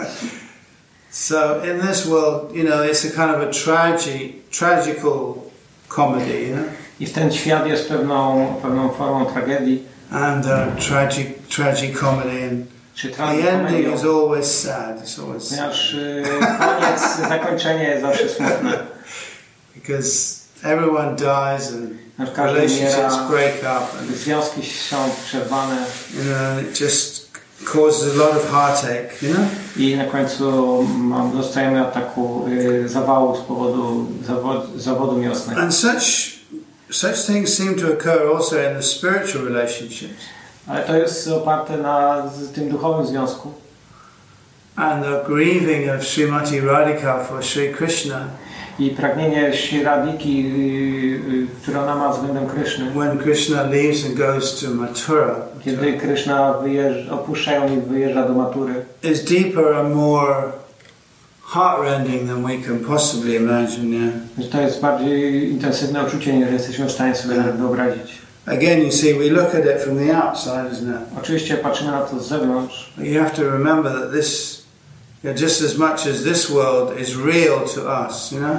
So 1.10 1.62
in 1.62 1.80
this 1.80 2.06
world, 2.06 2.56
you 2.56 2.64
know, 2.64 2.82
it's 2.82 3.04
a 3.04 3.10
kind 3.10 3.30
of 3.30 3.40
a 3.40 3.52
tragic, 3.52 4.50
tragical 4.50 5.44
comedy, 5.88 6.46
you 6.48 6.56
know, 6.56 6.64
I 7.00 7.06
ten 7.06 7.32
świat 7.32 7.66
jest 7.66 7.88
pewną, 7.88 8.46
pewną 8.62 8.88
formą 8.88 9.26
tragedii, 9.26 9.82
and 10.10 10.46
uh, 10.46 10.84
tragic, 10.88 11.26
tragic 11.48 11.98
comedy, 12.00 12.42
and 12.50 12.66
czy 12.94 13.10
the 13.10 13.50
ending 13.50 13.94
is 13.94 14.04
always 14.04 14.60
sad. 14.60 15.04
It's 15.04 15.20
always 15.20 15.48
Ponieważ 15.48 15.94
y, 15.94 16.22
koniec, 16.58 17.16
zakończenie 17.28 17.84
jest 17.84 18.02
zawsze 18.02 18.28
smutne. 18.28 18.86
because 19.74 20.40
everyone 20.62 21.16
dies 21.16 21.72
and 21.72 22.38
relationships 22.38 23.16
break 23.30 23.54
up, 23.62 23.98
and 23.98 24.16
związki 24.16 24.62
są 24.88 24.96
przerwane 25.26 25.76
you 26.14 26.22
know, 26.24 26.62
it 26.62 26.80
just 26.80 27.24
causes 27.72 28.14
a 28.14 28.16
lot 28.18 28.36
of 28.36 28.50
heartache, 28.50 29.22
you 29.22 29.34
know. 29.34 29.46
i 29.76 29.96
na 29.96 30.04
końcu 30.04 30.82
mam, 30.82 31.36
dostajemy 31.36 31.80
ataku 31.80 32.46
y, 32.48 32.88
zawału 32.88 33.36
z 33.36 33.40
powodu 33.40 34.06
zawod, 34.26 34.66
zawodu 34.76 35.16
miłosnego. 35.16 35.60
And 35.60 35.74
such 35.74 36.34
such 36.90 37.26
things 37.26 37.56
seem 37.56 37.74
to 37.74 37.86
occur 37.92 38.36
also 38.36 38.56
in 38.56 38.76
the 38.76 38.82
spiritual 38.82 39.44
relationships. 39.44 40.24
Ale 40.68 40.80
to 40.82 40.96
jest 40.96 41.28
oparte 41.28 41.76
na 41.76 42.22
tym 42.54 42.68
duchowym 42.68 43.06
związku. 43.06 43.52
And 44.76 45.04
the 45.04 45.24
grieving 45.26 45.90
of 45.90 46.04
Srimati 46.04 46.60
Radhika 46.60 47.24
for 47.24 47.44
Sri 47.44 47.72
Krishna 47.74 48.20
I 48.78 48.90
pragnienie 48.90 49.52
Radiki, 49.84 50.46
y, 50.46 51.32
y, 51.34 51.46
które 51.62 51.80
ona 51.80 51.94
ma 51.96 52.12
względem 52.12 52.46
Kryszny. 52.46 52.90
when 52.94 53.18
Krishna 53.18 53.62
leaves 53.62 54.06
and 54.06 54.14
goes 54.14 54.60
to 54.60 54.70
Mathura 54.70 55.34
Kiedy 55.64 55.92
Kryszna 55.92 56.52
wyjeżdża, 56.52 57.12
opuszcza 57.12 57.52
ją 57.52 57.76
i 57.76 57.80
wyjeżdża 57.80 58.28
do 58.28 58.34
Matury. 58.34 58.74
is 59.02 59.24
deeper 59.24 59.74
and 59.74 59.94
more 59.94 60.34
heartrending 61.54 62.28
than 62.28 62.42
we 62.42 62.58
can 62.66 62.78
possibly 62.78 63.36
imagine. 63.36 63.96
Yeah. 63.96 64.50
To 64.52 64.60
jest 64.60 64.80
bardziej 64.80 65.50
intensywne 65.52 66.04
uczucie, 66.04 66.32
niż 66.32 66.50
jesteśmy 66.50 66.86
w 66.86 66.92
stanie 66.92 67.14
sobie 67.14 67.34
nawet 67.34 67.56
wyobrazić. 67.56 68.23
Again, 68.46 68.82
you 68.82 68.92
see, 68.92 69.14
we 69.14 69.30
look 69.30 69.54
at 69.54 69.64
it 69.66 69.80
from 69.82 69.96
the 69.98 70.12
outside, 70.12 70.72
isn't 70.72 70.88
it? 70.94 71.00
Oczywiście 71.18 71.56
patrzymy 71.56 71.90
na 71.90 72.00
to 72.02 72.20
z 72.20 72.28
zewnątrz, 72.28 72.92
But 72.96 73.06
you 73.06 73.20
have 73.20 73.30
to 73.36 73.42
remember 73.42 73.92
that 73.92 74.12
this, 74.12 74.62
you 75.24 75.30
know, 75.30 75.42
just 75.42 75.62
as 75.62 75.78
much 75.78 76.06
as 76.06 76.22
this 76.24 76.50
world 76.50 77.00
is 77.00 77.16
real 77.16 77.60
to 77.74 78.06
us, 78.06 78.32
you 78.32 78.38
know. 78.38 78.56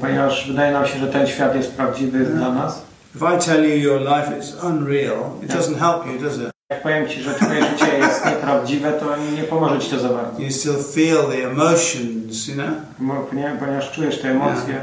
ponieważ 0.00 0.48
wydaje 0.48 0.72
nam 0.72 0.86
się, 0.86 0.98
że 0.98 1.06
ten 1.06 1.26
świat 1.26 1.54
jest 1.56 1.72
prawdziwy 1.72 2.18
Mhm. 2.18 2.36
dla 2.38 2.50
nas. 2.52 2.82
If 3.16 3.24
I 3.36 3.38
tell 3.46 3.64
you 3.64 3.76
your 3.76 4.00
life 4.00 4.38
is 4.40 4.54
unreal, 4.64 5.18
it 5.42 5.50
doesn't 5.50 5.78
help 5.78 6.06
you, 6.06 6.18
does 6.28 6.36
it? 6.38 6.50
Jak 6.70 6.82
powiem 6.82 7.08
Ci, 7.08 7.22
że 7.22 7.34
Twoje 7.34 7.60
życie 7.64 7.98
jest 7.98 8.24
nieprawdziwe, 8.26 8.92
to 8.92 9.06
nie 9.36 9.42
pomoże 9.42 9.78
Ci 9.80 9.90
to 9.90 9.98
za 9.98 10.08
bardzo. 10.08 10.42
You 10.42 10.50
still 10.50 10.76
feel 10.94 11.18
the 11.30 11.50
emotions, 11.50 12.48
you 12.48 12.54
know. 12.54 12.68
Ponieważ 13.60 13.92
czujesz 13.92 14.18
te 14.20 14.28
emocje. 14.30 14.80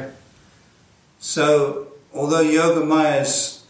So, 1.20 1.42
although 2.16 2.44
Yoga 2.54 2.86
Maya 2.86 3.22
is 3.22 3.63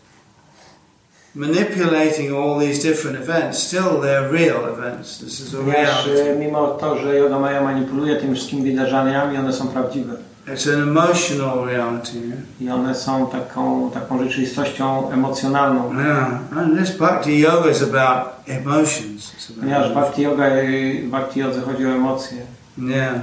manipulating 1.36 2.32
all 2.32 2.60
these 2.60 2.82
different 2.82 3.18
events, 3.18 3.60
still 3.60 4.00
they're 4.00 4.30
real 4.32 4.66
events. 4.66 5.18
This 5.18 5.40
is 5.40 5.54
a 5.54 5.60
e, 5.60 5.64
reality. 5.64 6.40
mimo 6.40 6.68
to, 6.68 6.98
że 6.98 7.16
Yoga 7.16 7.40
Maja 7.40 7.64
manipuluje 7.64 8.16
tymi 8.16 8.36
wszystkimi 8.36 8.72
wydarzeniami, 8.72 9.38
one 9.38 9.54
są 9.54 9.68
prawdziwe. 9.68 10.14
It's 10.48 10.68
an 10.68 10.82
emotional 10.82 11.66
reality. 11.66 12.20
I 12.62 12.70
one 12.70 12.96
są 12.96 13.28
taką, 13.28 13.92
taką 13.92 14.24
rzeczywistością 14.24 15.12
emocjonalną. 15.12 15.94
Yeah. 15.94 16.58
And 16.58 16.80
this 16.80 16.98
Bhakti 16.98 17.40
Yoga 17.40 17.70
is 17.70 17.82
about 17.82 18.28
emotions. 18.48 19.34
It's 19.34 19.50
about 19.50 19.60
Ponieważ 19.60 19.94
Bhakti 19.94 20.22
Yoga, 20.22 20.46
e, 20.46 20.64
Bhakti 21.04 21.40
Jodze 21.40 21.62
chodzi 21.62 21.86
o 21.86 21.90
emocje. 21.90 22.38
Yeah. 22.78 23.22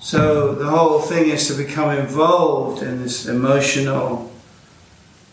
So 0.00 0.54
the 0.54 0.64
whole 0.64 1.02
thing 1.02 1.28
is 1.34 1.48
to 1.48 1.54
become 1.54 1.90
involved 1.90 2.82
in 2.82 3.02
this 3.02 3.26
emotional 3.26 4.28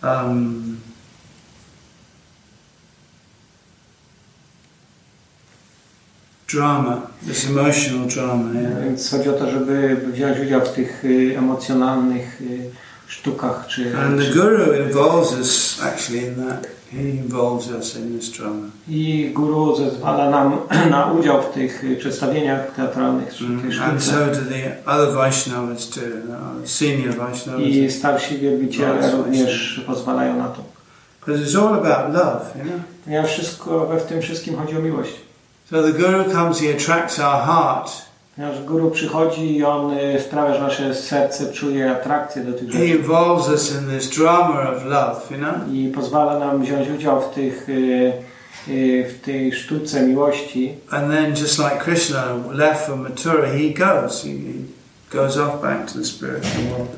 um, 0.03 0.74
drama, 6.47 7.01
this 7.27 7.49
emotional 7.49 8.07
drama. 8.07 8.61
Yeah. 8.61 8.83
Więc 8.83 9.11
chodzi 9.11 9.29
o 9.29 9.33
to, 9.33 9.51
żeby 9.51 9.95
wziąć 10.13 10.39
udział 10.39 10.61
w 10.61 10.69
tych 10.69 11.05
y, 11.05 11.35
emocjonalnych 11.37 12.41
y, 12.41 12.69
sztukach 13.07 13.67
czy, 13.67 13.97
And 13.97 14.21
the 14.21 14.33
guru 14.33 14.73
involves 14.87 15.39
us 15.39 15.79
actually 15.83 16.27
in 16.27 16.35
that. 16.35 16.67
He 16.91 17.01
involves 17.01 17.71
us 17.71 17.95
in 17.95 18.19
this 18.19 18.29
drama. 18.29 18.67
i 18.87 19.31
guru 19.33 19.75
zezwala 19.75 20.29
nam 20.29 20.57
na 20.91 21.11
udział 21.11 21.41
w 21.41 21.53
tych 21.53 21.83
y, 21.83 21.95
przedstawieniach 21.95 22.75
teatralnych 22.75 23.41
Mm. 23.41 23.81
And 23.81 24.03
so 24.03 24.11
do 24.11 24.49
the 24.49 24.91
other 24.91 25.15
Vaishnavas 25.15 25.89
too, 25.89 26.01
senior 26.65 27.15
Vaishnavas. 27.15 27.61
I 27.61 27.91
starsi 27.91 28.37
wielbiciele 28.37 29.11
również 29.11 29.81
pozwalają 29.87 30.37
na 30.37 30.47
to. 30.47 30.63
Because 31.19 31.43
it's 31.43 31.55
all 31.55 31.73
about 31.73 32.13
love, 32.13 32.57
you 32.57 32.63
know. 32.63 32.79
Ponieważ 33.05 33.31
wszystko, 33.31 33.87
we 33.87 33.99
w 33.99 34.03
tym 34.03 34.21
wszystkim 34.21 34.55
chodzi 34.55 34.77
o 34.77 34.79
miłość. 34.79 35.13
So 35.69 35.81
the 35.83 35.91
guru 35.93 36.31
comes, 36.31 36.59
he 36.59 36.69
attracts 36.71 37.19
our 37.19 37.41
heart. 37.45 37.91
Ponieważ 38.35 38.63
guru 38.63 38.91
przychodzi 38.91 39.57
i 39.57 39.63
on 39.63 39.91
y, 39.97 40.21
sprawia, 40.21 40.53
że 40.53 40.59
nasze 40.61 40.95
serce 40.95 41.53
czuje 41.53 41.91
atrakcję 41.91 42.43
do 42.43 42.53
tych 42.53 42.67
He 42.67 42.73
rzeczy. 42.73 42.87
involves 42.87 43.49
us 43.49 43.71
in 43.71 43.89
this 43.97 44.09
drama 44.09 44.69
of 44.71 44.85
love, 44.85 45.21
you 45.31 45.37
know. 45.37 45.53
I 45.73 45.91
pozwala 45.95 46.39
nam 46.39 46.61
wziąć 46.61 46.89
udział 46.89 47.21
w, 47.21 47.33
tych, 47.33 47.69
y, 47.69 48.13
y, 48.67 49.05
w 49.09 49.25
tej 49.25 49.51
sztuce 49.53 50.01
miłości. 50.01 50.73
And 50.89 51.11
then, 51.11 51.29
just 51.29 51.57
like 51.59 51.77
Krishna 51.77 52.23
left 52.51 52.85
from 52.85 52.99
Mathura, 53.03 53.47
he 53.47 53.69
goes. 53.69 54.23
He, 54.23 54.29
he 54.29 55.17
goes 55.17 55.37
off 55.37 55.61
back 55.61 55.85
to 55.91 55.99
the 55.99 56.05
spiritual 56.05 56.63
world. 56.69 56.89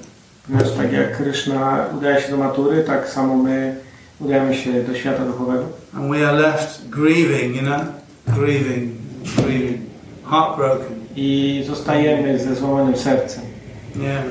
Ponieważ 0.48 0.72
tak 0.72 0.94
jak 0.94 1.18
Kryszna 1.18 1.86
udaje 1.98 2.22
się 2.22 2.32
do 2.32 2.38
matury, 2.38 2.84
tak 2.84 3.10
samo 3.10 3.36
my 3.38 3.76
udajemy 4.20 4.56
się 4.56 4.84
do 4.84 4.96
świata 4.96 5.24
duchowego. 5.26 5.64
And 5.98 6.12
we 6.12 6.28
are 6.28 6.38
left 6.40 6.90
grieving, 6.90 7.56
you 7.56 7.62
know, 7.62 7.80
grieving, 8.28 8.92
grieving, 9.38 9.80
heartbroken. 10.26 10.98
I 11.16 11.64
zostajemy 11.68 12.40
ze 12.40 12.56
złamanym 12.56 12.98
sercem. 12.98 13.44
Yeah. 13.96 14.24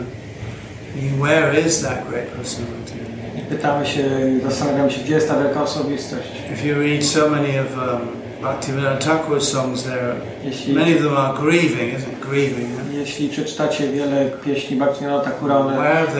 Where 1.21 1.61
is 1.67 1.83
that 1.83 2.09
great 2.09 2.27
personality? 2.27 3.07
Pytamy 3.49 3.87
się, 3.87 4.03
zastanawiamy 4.43 4.91
się, 4.91 5.01
gdzie 5.05 5.15
jest 5.15 5.29
ta 5.29 5.43
wielka 5.43 5.63
osobistość. 5.63 6.29
If 6.53 6.67
you 6.67 6.75
read 6.75 7.05
so 7.05 7.31
many 7.31 7.61
of 7.61 7.67
um, 7.79 8.09
Bhaktivinoda 8.43 8.97
Thakur's 8.97 9.41
songs, 9.41 9.85
there, 9.85 10.15
Jeśli, 10.45 10.75
many 10.75 10.97
of 10.97 11.03
them 11.03 11.17
are 11.17 11.39
grieving, 11.39 11.95
isn't 11.95 12.13
it? 12.13 12.21
Grieving. 12.21 12.71
Yeah? 12.71 12.87
jeśli 13.07 13.29
przeczytacie 13.29 13.89
wiele 13.89 14.31
pieśni 14.45 14.77
Bhaktivinoda 14.77 15.25
Thakura, 15.25 15.59
one, 15.59 15.79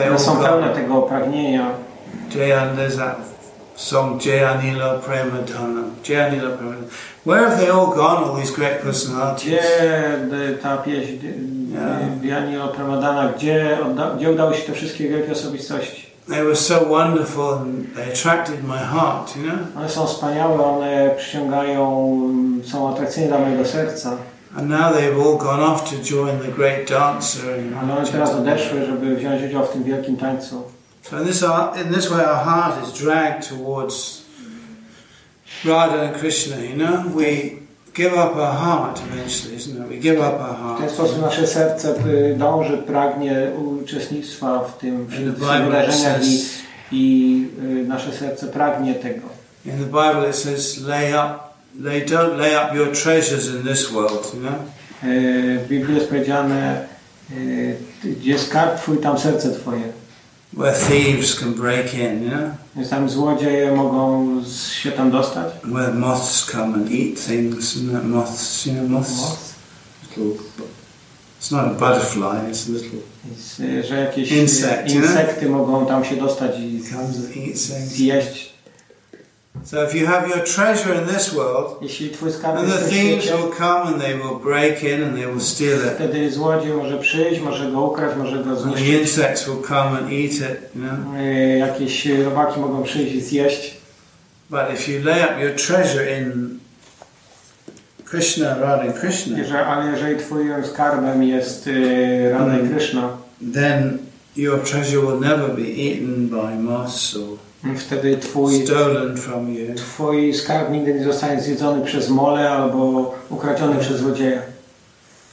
one 0.09 0.19
są 0.19 0.37
pełne 0.37 0.69
tego 0.69 1.01
pragnienia. 1.01 1.71
Jayan, 2.35 2.75
there's 2.75 2.97
that 2.97 3.36
song 3.77 4.19
Jayanila 4.19 4.99
Premadana. 4.99 5.83
Jayanila 6.03 6.57
Premadana. 6.57 6.89
Where 7.23 7.49
have 7.49 7.59
they 7.59 7.69
all 7.69 7.95
gone, 7.95 8.23
all 8.23 8.35
these 8.35 8.51
great 8.51 8.81
personalities? 8.81 9.45
Gdzie 9.45 9.59
y, 10.51 10.57
ta 10.61 10.77
pieśń 10.77 11.17
Ja. 11.73 11.99
Dianilo 12.21 12.67
Pramadana, 12.67 13.33
gdzie, 13.37 13.77
odda, 13.85 14.11
gdzie 14.17 14.31
udały 14.31 14.55
się 14.55 14.63
te 14.63 14.73
wszystkie 14.73 15.09
wielkie 15.09 15.31
osobistości? 15.31 16.07
They 16.29 16.43
were 16.43 16.55
so 16.55 16.85
wonderful 16.85 17.53
and 17.53 17.95
they 17.95 18.05
attracted 18.13 18.63
my 18.63 18.77
heart, 18.77 19.35
you 19.35 19.43
know. 19.43 19.57
One 19.77 19.89
są 19.89 20.07
wspaniałe, 20.07 20.63
one 20.65 21.09
przyciągają, 21.17 22.07
mm, 22.29 22.63
są 22.63 22.93
atrakcyjne 22.93 23.27
dla 23.27 23.39
mojego 23.39 23.65
serca. 23.65 24.11
And 24.57 24.69
now 24.69 24.93
they've 24.93 25.21
all 25.25 25.37
gone 25.37 25.63
off 25.63 25.89
to 25.89 25.95
join 26.03 26.39
the 26.39 26.51
great 26.51 26.89
dancer. 26.89 27.55
Ale 27.81 27.97
one 27.97 28.07
teraz 28.07 28.33
odeszły, 28.33 28.85
żeby 28.85 29.15
wziąć 29.15 29.43
udział 29.43 29.65
w 29.65 29.69
tym 29.69 29.83
wielkim 29.83 30.17
tańcu. 30.17 30.63
So 31.09 31.17
in 31.17 31.25
this, 31.25 31.41
in 31.85 31.91
this 31.91 32.09
way, 32.11 32.23
our 32.23 32.43
heart 32.43 32.83
is 32.83 32.93
dragged 32.93 33.43
towards 33.49 34.23
Radha 35.65 36.01
and 36.01 36.15
Krishna. 36.15 36.57
You 36.61 36.75
know, 36.75 37.11
we 37.15 37.59
give 37.93 38.13
up 38.13 38.35
our 38.35 38.53
heart 38.53 39.01
eventually, 39.11 39.55
isn't 39.55 39.81
it? 39.81 39.89
We 39.89 39.97
give 39.99 40.19
up 40.19 40.39
our 40.39 40.55
W 40.55 40.77
ten 40.77 40.77
heart. 40.77 40.91
sposób 40.91 41.21
nasze 41.21 41.47
serce 41.47 41.95
y, 42.05 42.35
dąży, 42.37 42.77
pragnie 42.77 43.51
uczestnictwa 43.81 44.59
w 44.59 44.77
tym 44.77 44.95
In 45.01 45.07
the 45.07 45.31
w 45.31 45.39
tych 45.39 45.49
Bible, 45.49 45.57
it 45.57 45.65
wydarzeniach 45.65 46.21
i, 46.23 46.37
says, 46.37 46.61
i 46.91 47.47
y, 47.83 47.87
nasze 47.87 48.11
serce 48.13 48.47
pragnie 48.47 48.93
tego. 48.95 49.27
in 49.65 49.71
the 49.79 49.85
Bible, 49.85 50.29
it 50.29 50.35
says, 50.35 50.77
lay 50.81 51.13
up, 51.13 51.39
lay, 51.81 52.05
don't 52.05 52.37
lay 52.37 52.55
up 52.55 52.75
your 52.75 52.87
treasures 52.95 53.47
in 53.47 53.63
this 53.63 53.91
world. 53.91 54.33
You 54.33 54.39
know. 54.41 54.53
Y, 55.03 55.59
W 55.65 55.67
Biblii 55.67 55.95
jest 55.95 56.09
powiedziane, 56.09 56.87
gdzie 58.03 58.39
skarb 58.39 58.75
twój, 58.81 58.97
tam 58.97 59.19
serce 59.19 59.51
twoje. 59.51 59.81
Where 60.57 60.73
thieves 60.73 61.39
can 61.39 61.53
break 61.53 61.93
in, 61.93 62.23
you 62.23 62.29
know, 62.29 62.49
Więc 62.75 62.89
tam 62.89 63.09
złodzieje 63.09 63.71
mogą 63.71 64.27
się 64.81 64.91
tam 64.91 65.11
dostać. 65.11 65.53
where 65.63 65.93
moths 65.93 66.45
come 66.51 66.73
and 66.73 66.91
eat 66.91 67.25
things, 67.27 67.77
and 67.77 67.91
that 67.91 68.05
moths, 68.05 68.65
you 68.65 68.73
know, 68.73 68.89
moths, 68.89 69.55
little. 70.17 70.43
It's 71.39 71.51
not 71.51 71.65
a 71.65 71.69
butterfly; 71.69 72.51
it's 72.51 72.69
a 72.69 72.71
little. 72.71 72.99
Y, 73.59 73.83
że 73.87 73.95
jakieś 73.95 74.31
Insect, 74.31 74.89
y, 74.89 74.95
insekty 74.95 75.49
mogą 75.49 75.85
tam 75.85 76.05
się 76.05 76.15
dostać 76.15 76.59
i 76.59 76.81
zjeść. 77.87 78.56
So 79.65 79.83
if 79.83 79.93
you 79.97 80.07
have 80.07 80.27
your 80.29 80.39
treasure 80.43 80.93
in 81.01 81.07
this 81.07 81.33
world, 81.33 81.81
Jeśli 81.81 82.09
twój 82.09 82.31
skarb 82.31 82.59
jest 82.67 82.73
the 82.79 82.89
thieves 82.89 83.23
świecie, 83.23 83.37
will 83.37 83.51
come 83.57 83.81
and 83.81 84.01
they 84.01 84.13
will 84.15 84.39
break 84.43 84.83
in 84.83 85.03
and 85.03 85.15
they 85.15 85.27
will 85.27 85.41
steal 85.41 85.77
it, 85.77 85.93
wtedy 85.95 86.31
złodziej 86.31 86.73
może 86.73 86.97
przyjść, 86.97 87.41
może 87.41 87.71
go 87.71 87.81
ukraść, 87.81 88.17
może 88.17 88.43
go 88.43 88.49
and 88.49 88.59
the 88.59 88.63
zniszczyć. 88.63 88.87
insects 89.01 89.47
will 89.47 89.61
come 89.67 89.89
and 89.97 90.01
eat 90.11 90.31
it, 90.31 90.41
you 90.75 90.81
know. 90.81 91.15
Y, 91.21 91.57
Jakieś 91.57 92.05
robaki 92.05 92.59
mogą 92.59 92.83
przyjść 92.83 93.15
i 93.15 93.21
zjeść. 93.21 93.77
But 94.49 94.61
if 94.73 94.91
you 94.91 95.03
lay 95.05 95.23
up 95.25 95.41
your 95.41 95.55
treasure 95.55 96.19
in 96.19 96.59
Krishna, 98.05 98.55
Radha 98.57 98.93
Krishna, 98.93 99.37
Jeżeli, 99.37 99.59
ale 99.63 99.91
jeżeli 99.91 100.17
twoim 100.19 100.65
skarbem 100.73 101.23
jest 101.23 101.67
y, 101.67 102.29
Radha 102.31 102.55
i 102.57 102.59
Mm. 102.59 102.69
Krishna, 102.75 103.09
then 103.53 103.97
your 104.35 104.59
treasure 104.63 105.01
will 105.01 105.19
never 105.19 105.49
be 105.49 105.61
eaten 105.67 106.27
by 106.29 106.55
moths 106.59 107.15
or 107.15 107.37
wtedy 107.75 108.17
twój, 108.17 108.65
twój 109.75 110.33
skarb 110.33 110.71
nigdy 110.71 110.93
nie 110.93 111.03
zostanie 111.03 111.41
zjedzony 111.41 111.85
przez 111.85 112.09
mole 112.09 112.49
albo 112.49 113.15
ukradziony 113.29 113.79
przez 113.79 113.97
złodzieja. 113.97 114.41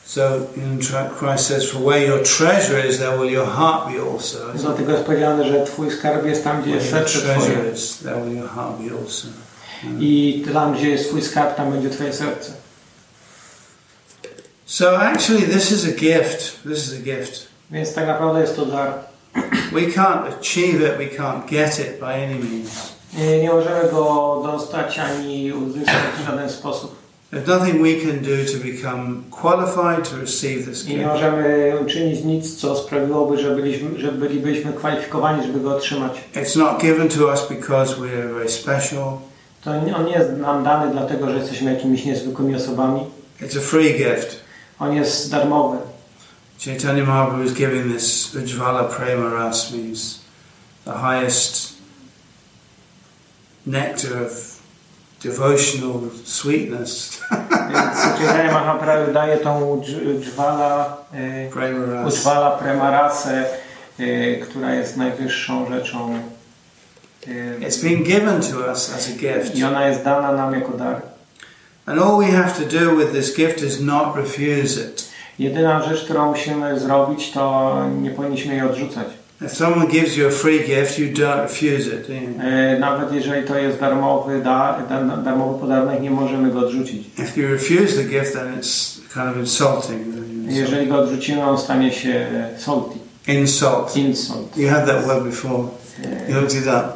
So 0.07 0.21
in 0.57 0.79
Christ 1.19 1.47
says, 1.47 1.71
"For 1.71 1.81
where 1.81 2.07
your 2.07 2.23
treasure 2.23 2.89
is, 2.89 2.99
there 2.99 3.19
will 3.19 3.31
your 3.31 3.47
heart 3.47 3.87
be 3.87 4.13
also." 4.13 4.39
Dlatego 4.55 4.93
jest 4.93 5.05
powiedziane, 5.05 5.45
że 5.49 5.65
twój 5.65 5.91
skarb 5.91 6.27
jest 6.27 6.45
tam, 6.45 6.63
gdzie 6.63 6.71
jest 6.71 6.91
serce 6.91 7.19
twoje. 7.19 7.35
treasure 7.35 7.73
is, 7.75 7.99
there 7.99 8.17
will 8.17 8.37
your 8.37 8.49
heart 8.49 8.79
be 8.79 8.99
also. 9.03 9.29
I 10.01 10.45
tam, 10.53 10.75
gdzie 10.75 10.91
jest 10.91 11.09
twój 11.09 11.23
skarb, 11.23 11.57
tam 11.57 11.73
będzie 11.73 11.91
twoje 11.91 12.13
serce. 12.13 12.53
So 14.67 15.01
actually, 15.01 15.43
this 15.43 15.73
is 15.73 15.85
a 15.85 15.93
gift. 15.93 16.63
This 16.63 16.79
is 16.87 16.93
a 16.93 17.03
gift. 17.03 17.47
Więc 17.71 17.95
tak 17.95 18.07
naprawdę 18.07 18.41
jest 18.41 18.57
to 18.57 18.67
dar. 18.67 18.95
We 19.73 19.87
can't 19.93 20.29
achieve 20.29 20.81
it. 20.81 20.99
We 20.99 21.09
can't 21.17 21.47
get 21.51 21.79
it 21.79 22.01
by 22.01 22.15
any 22.15 22.35
means. 22.35 22.95
Nie, 23.19 23.39
nie 23.43 23.51
możemy 23.51 23.91
go 23.91 24.41
dostać 24.53 24.99
ani 24.99 25.53
uzyskać 25.53 25.95
w 26.23 26.27
żaden 26.27 26.51
sposób. 26.51 26.97
There's 27.33 27.49
nothing 27.49 27.83
we 27.83 27.95
can 27.95 28.23
do 28.23 28.53
to 28.53 28.59
become 28.65 29.23
qualified 29.31 30.11
to 30.11 30.17
receive 30.21 30.67
this 30.67 30.85
I 30.87 30.91
nie 30.91 30.97
gift. 30.97 31.09
możemy 31.09 31.73
uczynić 31.83 32.25
nic, 32.25 32.57
co 32.57 32.77
sprawiłoby, 32.77 33.39
że, 33.39 33.51
byliśmy, 33.57 34.01
że 34.01 34.13
bylibyśmy 34.13 34.73
kwalifikowani, 34.73 35.47
żeby 35.47 35.61
go 35.61 35.77
otrzymać. 35.77 36.13
It's 36.35 36.59
not 36.59 36.81
given 36.83 37.09
to 37.09 37.27
us 37.27 37.49
because 37.51 37.95
we're 37.95 38.35
very 38.35 38.49
special. 38.49 39.19
To 39.65 39.71
on 39.71 40.05
nie 40.05 40.13
jest 40.13 40.31
nam 40.33 40.65
dany 40.65 40.93
dlatego, 40.93 41.31
że 41.31 41.37
jesteśmy 41.39 41.75
jakimiś 41.75 42.05
niezwykłymi 42.05 42.55
osobami. 42.55 43.01
It's 43.43 43.59
a 43.59 43.61
free 43.61 43.95
gift. 43.95 44.41
On 44.79 44.95
jest 44.95 45.31
darmowy. 45.31 45.79
Chaitanya 46.65 47.05
Mahaprabhu 47.05 47.45
is 47.45 47.53
giving 47.53 47.93
this 47.93 48.35
Ujjvala 48.35 48.91
Prema 48.91 49.29
Ras 49.29 49.71
means 49.71 50.25
the 50.87 50.95
highest 50.95 51.77
nectar 53.67 54.25
of 54.25 54.33
devotional 55.21 56.09
sweetness. 56.25 57.21
Chaitanya 57.29 58.53
Mahaprabhu 58.53 59.13
daje 59.13 59.37
tą 59.45 59.83
e, 61.13 61.51
Prema 61.51 61.87
Ras. 61.87 62.15
użwala 62.15 62.51
premarasę, 62.51 63.45
która 64.43 64.75
jest 64.75 64.97
najwyższą 64.97 65.69
rzeczą 65.71 66.19
It's 67.61 67.83
been 67.83 68.03
given 68.05 68.41
to 68.41 68.71
us 68.71 68.91
as 68.97 69.09
a 69.09 69.13
gift. 69.13 69.55
i 69.55 69.65
ona 69.65 69.89
jest 69.89 70.05
dana 70.05 70.33
nam 70.33 70.55
jako 70.55 70.73
dar. 70.73 71.03
And 71.87 72.01
all 72.01 72.19
we 72.19 72.33
have 72.33 72.53
to 72.55 72.65
do 72.65 72.97
with 72.97 73.13
this 73.13 73.37
gift 73.37 73.63
is 73.63 73.81
not 73.81 74.17
refuse 74.17 74.81
it. 74.81 75.04
Jedyna 75.39 75.83
rzecz, 75.83 76.05
którą 76.05 76.31
musimy 76.31 76.81
zrobić, 76.81 77.31
to 77.31 77.77
nie 78.03 78.11
powinniśmy 78.11 78.55
jej 78.55 78.63
odrzucać. 78.63 79.07
If 79.43 79.49
someone 79.55 79.87
gives 79.87 80.17
you 80.17 80.27
a 80.29 80.31
free 80.31 80.61
gift, 80.61 80.99
you 80.99 81.07
don't 81.13 81.43
refuse 81.43 81.87
it, 81.97 82.07
do 82.07 82.13
you? 82.13 82.29
Y, 82.77 82.79
Nawet 82.81 83.13
jeżeli 83.13 83.49
to 83.49 83.59
jest 83.59 83.81
darmowy, 83.81 84.41
da, 84.43 84.79
da, 84.89 85.17
darmowy 85.17 85.61
podarunek, 85.61 86.01
nie 86.01 86.11
możemy 86.11 86.51
go 86.51 86.59
odrzucić. 86.61 87.07
If 87.19 87.41
you 87.41 87.49
refuse 87.49 87.97
the 87.97 88.05
gift, 88.05 88.33
then 88.33 88.61
it's 88.61 89.01
kind 89.15 89.29
of 89.31 89.37
insulting. 89.37 90.01
Jeżeli 90.49 90.87
go 90.87 90.99
odrzucimy, 90.99 91.43
on 91.45 91.59
stanie 91.59 91.93
się 91.93 92.27
salty, 92.59 92.99
Insult. 93.27 93.97
insult. 93.97 94.57
You 94.57 94.69
had 94.71 94.87
that 94.87 95.07
word 95.07 95.25
before. 95.25 95.65
You 96.29 96.35
looked 96.41 96.55
it 96.57 96.67
up. 96.67 96.89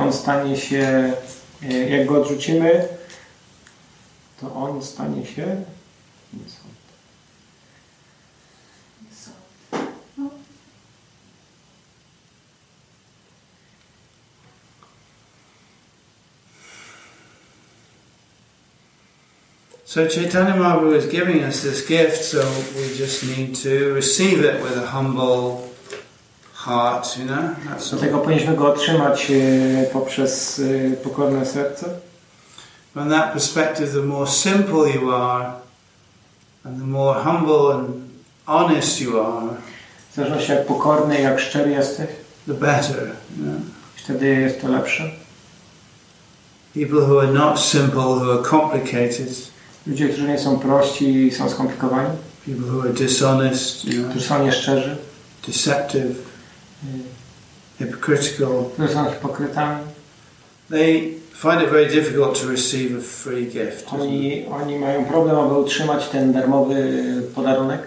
On 0.00 0.12
stanie 0.12 0.56
się, 0.56 1.12
y, 1.70 1.88
jak 1.90 2.06
go 2.06 2.22
odrzucimy, 2.22 2.84
to 4.40 4.54
on 4.54 4.82
stanie 4.82 5.26
się 5.26 5.42
insult. 6.34 6.70
So 19.90 20.06
Chaitanya 20.06 20.54
Mahaprabhu 20.54 20.94
is 20.94 21.06
giving 21.06 21.42
us 21.42 21.64
this 21.64 21.84
gift, 21.84 22.22
so 22.22 22.48
we 22.76 22.96
just 22.96 23.26
need 23.26 23.56
to 23.56 23.92
receive 23.92 24.44
it 24.44 24.62
with 24.62 24.76
a 24.76 24.86
humble 24.86 25.68
heart, 26.52 27.18
you 27.18 27.24
know? 27.24 27.56
That's 27.64 27.92
all. 27.92 27.98
Powinniśmy 27.98 28.56
go 28.56 28.68
otrzymać 28.72 29.32
poprzez 29.92 30.60
pokorne 31.02 31.46
serce. 31.46 31.86
From 32.92 33.08
that 33.08 33.32
perspective, 33.32 33.92
the 33.92 34.02
more 34.02 34.26
simple 34.26 34.88
you 34.88 35.10
are, 35.10 35.54
and 36.64 36.78
the 36.80 36.86
more 36.86 37.22
humble 37.22 37.72
and 37.72 38.10
honest 38.46 39.00
you 39.00 39.20
are, 39.20 39.56
W 40.10 40.14
zależności 40.14 40.52
jak 40.52 40.66
pokorny, 40.66 41.20
jak 41.20 41.40
szczery 41.40 41.70
jesteś, 41.70 42.08
the 42.46 42.54
better. 42.54 43.10
You 43.38 43.44
know? 43.44 43.60
wtedy 43.96 44.26
jest 44.26 44.60
to 44.60 44.68
lepsze. 44.68 45.10
People 46.74 47.00
who 47.00 47.20
are 47.20 47.32
not 47.32 47.60
simple, 47.60 48.02
who 48.02 48.32
are 48.32 48.42
complicated, 48.42 49.50
Ludzie, 49.86 50.08
którzy 50.08 50.28
nie 50.28 50.38
są 50.38 50.58
prości 50.58 51.26
i 51.26 51.30
są 51.30 51.50
skomplikowani, 51.50 52.08
people 52.46 52.72
who 52.72 52.82
are 52.82 52.92
dishonest, 52.92 53.84
you 53.84 53.92
know, 53.92 54.10
którzy 54.10 54.26
są 54.26 54.44
nieszczerzy, 54.44 54.96
deceptive, 55.46 56.16
y, 56.84 57.84
hypocritical, 57.84 58.64
którzy 58.72 58.94
są 58.94 59.10
hipokrytami, 59.10 59.80
they 60.70 61.14
find 61.34 61.62
it 61.62 61.70
very 61.70 61.86
difficult 61.86 62.40
to 62.40 62.48
receive 62.48 62.98
a 62.98 63.02
free 63.02 63.46
gift. 63.46 63.86
oni, 63.92 64.46
oni 64.46 64.78
mają 64.78 65.04
problem, 65.04 65.38
aby 65.38 65.54
utrzymać 65.54 66.08
ten 66.08 66.32
darmowy 66.32 67.02
podarunek. 67.34 67.80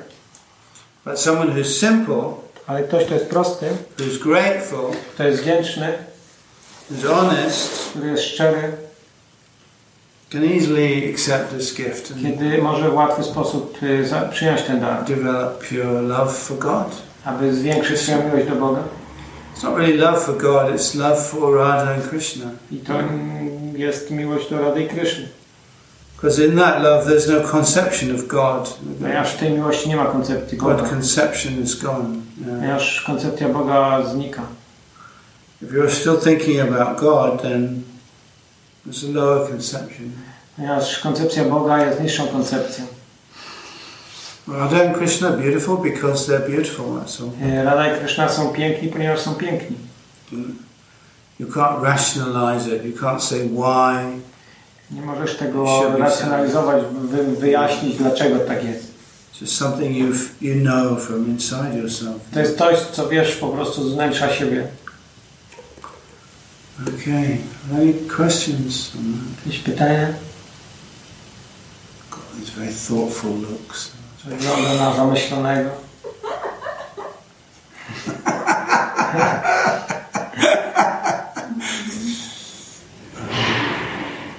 But 1.06 1.20
someone 1.20 1.52
who's 1.52 1.80
simple, 1.80 2.24
Ale 2.68 2.84
ktoś, 2.84 3.06
kto 3.06 3.14
jest 3.14 3.30
prosty, 3.30 3.66
who's 3.98 4.24
grateful, 4.24 4.92
kto 5.14 5.24
jest 5.24 5.42
wdzięczny, 5.42 5.94
who's 6.92 7.08
honest, 7.08 7.70
który 7.90 8.08
jest 8.10 8.24
szczery, 8.24 8.72
can 10.34 10.44
easily 10.44 11.10
accept 11.12 11.52
this 11.52 11.76
gift 11.76 12.12
and 12.12 12.22
kiedy 12.22 12.58
może 12.62 12.90
w 12.90 12.94
łatwy 12.94 13.24
sposób 13.24 13.78
y, 13.84 14.30
przyjąć 14.32 14.62
ten 14.62 14.80
dar, 14.80 15.04
develop 15.06 15.68
pure 15.70 16.02
love 16.02 16.34
for 16.34 16.58
God. 16.58 17.02
aby 17.26 17.56
zwiększyć 17.56 18.00
swoją 18.00 18.24
miłość 18.24 18.50
do 18.50 18.56
Boga. 18.56 18.84
It's 19.56 19.64
not 19.64 19.78
really 19.78 19.98
love 19.98 20.20
for 20.20 20.38
God, 20.38 20.76
it's 20.76 20.96
love 20.96 21.22
for 21.22 21.56
Radha 21.56 21.94
and 21.94 22.10
Krishna. 22.10 22.46
I 22.72 22.78
to 22.78 22.94
jest 23.76 24.12
miłość 24.12 24.50
do 24.50 24.62
Rady 24.62 24.84
i 24.84 24.88
Kryszny. 24.88 25.28
Because 26.16 26.46
in 26.46 26.56
that 26.56 26.84
love 26.84 27.06
there's 27.06 27.30
no 27.30 27.50
conception 27.50 28.16
of 28.16 28.28
God. 28.28 28.78
Ponieważ 29.02 29.34
w 29.34 29.38
tej 29.38 29.52
miłości 29.52 29.90
nie 29.90 29.96
ma 29.96 30.06
koncepcji 30.06 30.58
God 30.58 30.78
Boga. 30.78 30.90
conception 30.90 31.64
is 31.64 31.76
gone. 31.76 32.10
Yeah. 32.38 32.60
Ponieważ 32.60 33.02
koncepcja 33.02 33.50
Boga 33.50 34.06
znika. 34.06 34.42
If 35.62 35.74
you're 35.74 35.92
still 35.92 36.18
thinking 36.18 36.60
about 36.60 37.00
God, 37.00 37.42
then 37.42 37.84
there's 38.86 39.04
a 39.04 39.12
lower 39.12 39.50
conception. 39.50 40.12
Ponieważ 40.56 41.00
koncepcja 41.00 41.44
Boga 41.44 41.86
jest 41.86 42.02
niższą 42.02 42.28
koncepcją. 42.28 42.86
Radha 44.48 44.84
and 44.84 44.98
Krishna 44.98 45.28
are 45.28 45.38
beautiful 45.38 45.78
because 45.78 46.28
they're 46.28 46.48
beautiful, 46.48 46.86
that's 46.86 47.22
all. 47.22 47.52
E, 47.52 47.64
Rada 47.64 47.96
i 47.96 48.00
Kryszna 48.00 48.30
są 48.30 48.50
piękni, 48.50 48.88
ponieważ 48.88 49.20
są 49.20 49.36
piękni. 49.36 49.76
You 51.40 51.48
can't 51.48 51.84
rationalize 51.84 52.76
it, 52.76 52.86
you 52.86 52.92
can't 52.92 53.20
say 53.22 53.50
why. 53.50 54.22
Nie 54.92 55.02
możesz 55.02 55.36
tego 55.36 55.66
racjonalizować, 55.98 56.84
wy, 57.02 57.24
wyjaśnić, 57.24 57.98
dlaczego 57.98 58.40
tak 58.40 58.64
jest. 58.64 58.94
Just 59.42 59.56
something 59.56 59.98
you 59.98 60.08
you 60.42 60.62
know 60.62 61.02
from 61.02 61.28
inside 61.28 61.78
yourself. 61.78 62.16
To 62.34 62.40
jest 62.40 62.58
coś, 62.58 62.80
co 62.80 63.10
wiesz 63.10 63.36
po 63.36 63.48
prostu 63.48 63.90
z 63.90 63.94
wnętrza 63.94 64.34
siebie. 64.34 64.68
Okay, 66.82 67.38
any 67.74 67.94
questions? 68.18 68.92
Jakieś 69.46 69.60
pytania? 69.60 70.08
These 72.40 72.50
very 72.50 72.74
thoughtful 72.74 73.32
looks. 73.32 73.92
Wygląda 74.26 74.74
na 74.74 74.96
zamyślonego. 74.96 75.70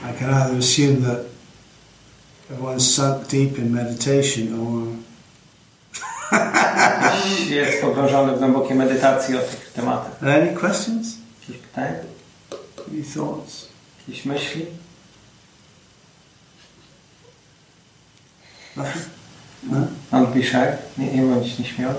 I 0.03 0.13
can 0.19 0.31
either 0.31 0.59
assume 0.59 1.03
that 1.03 1.21
everyone's 2.51 2.95
sunk 2.95 3.29
deep 3.29 3.59
in 3.59 3.73
meditation 3.73 4.55
or 4.61 4.95
jest 7.51 7.81
pogrążony 7.81 8.37
w 8.37 8.39
głębokiej 8.39 8.77
medytacji 8.77 9.37
o 9.37 9.41
tych 9.41 9.73
tematach. 9.73 10.23
Any 10.23 10.55
questions? 10.55 11.07
Jakieś 11.41 11.63
pytania? 11.63 11.99
Any 12.89 13.03
thoughts? 13.15 13.69
Jakieś 14.09 14.25
myśli? 14.25 14.67
No? 18.77 18.85
Don't 20.13 20.35
be 20.35 20.43
shy. 20.43 20.77
Nie, 20.99 21.07
nie 21.13 21.23
bądź 21.23 21.59
nieśmiały. 21.59 21.95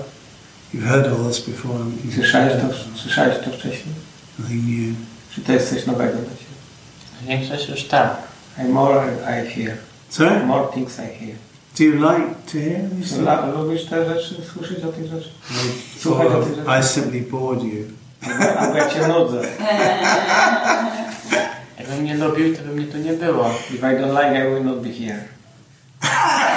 You've 0.74 0.84
heard 0.88 1.06
all 1.06 1.28
this 1.28 1.40
before. 1.40 1.78
Słyszałeś 2.14 2.52
to, 2.52 2.98
słyszałeś 2.98 3.34
to 3.44 3.50
wcześniej? 3.50 3.94
Nothing 4.38 4.62
new. 4.66 4.96
Czy 5.34 5.40
to 5.40 5.52
jest 5.52 5.70
coś 5.70 5.86
nowego 5.86 6.12
dla 6.12 6.22
Ciebie? 6.30 6.56
Większość 7.38 7.68
już 7.68 7.84
tak. 7.84 8.16
I 8.58 8.68
more 8.68 9.02
I 9.22 9.50
hear. 9.50 9.76
Sorry? 10.10 10.46
More 10.46 10.68
things 10.74 10.94
I 10.98 11.24
hear. 11.24 11.36
Do 11.78 11.84
you 11.84 11.92
like 11.92 12.34
to 12.46 12.52
hear 12.52 12.90
these 12.90 13.08
things? 13.14 13.18
La- 13.18 13.46
Lubisz 13.46 13.84
te 13.84 14.06
rzeczy, 14.08 14.34
słyszeć 14.54 14.84
o 14.84 14.92
tych 14.92 15.06
rzeczach? 15.06 15.32
Słuchaj 16.00 16.26
Or 16.26 16.36
o 16.36 16.42
tych 16.42 16.56
rzeczach? 16.56 16.80
I 16.84 16.88
simply 16.88 17.20
bored 17.20 17.62
you. 17.62 17.84
Albo 18.58 18.76
ja 18.76 18.90
Cię 18.90 19.08
nudzę. 19.08 19.40
Jakbym 21.78 22.04
nie 22.04 22.14
lubił, 22.14 22.56
to 22.56 22.62
by 22.62 22.68
mnie 22.68 22.86
tu 22.86 22.98
nie 22.98 23.12
było. 23.12 23.50
If 23.74 23.92
I 23.92 23.96
don't 23.96 24.10
like, 24.10 24.46
I 24.48 24.54
will 24.54 24.64
not 24.64 24.80
be 24.82 24.88
here. 24.92 25.24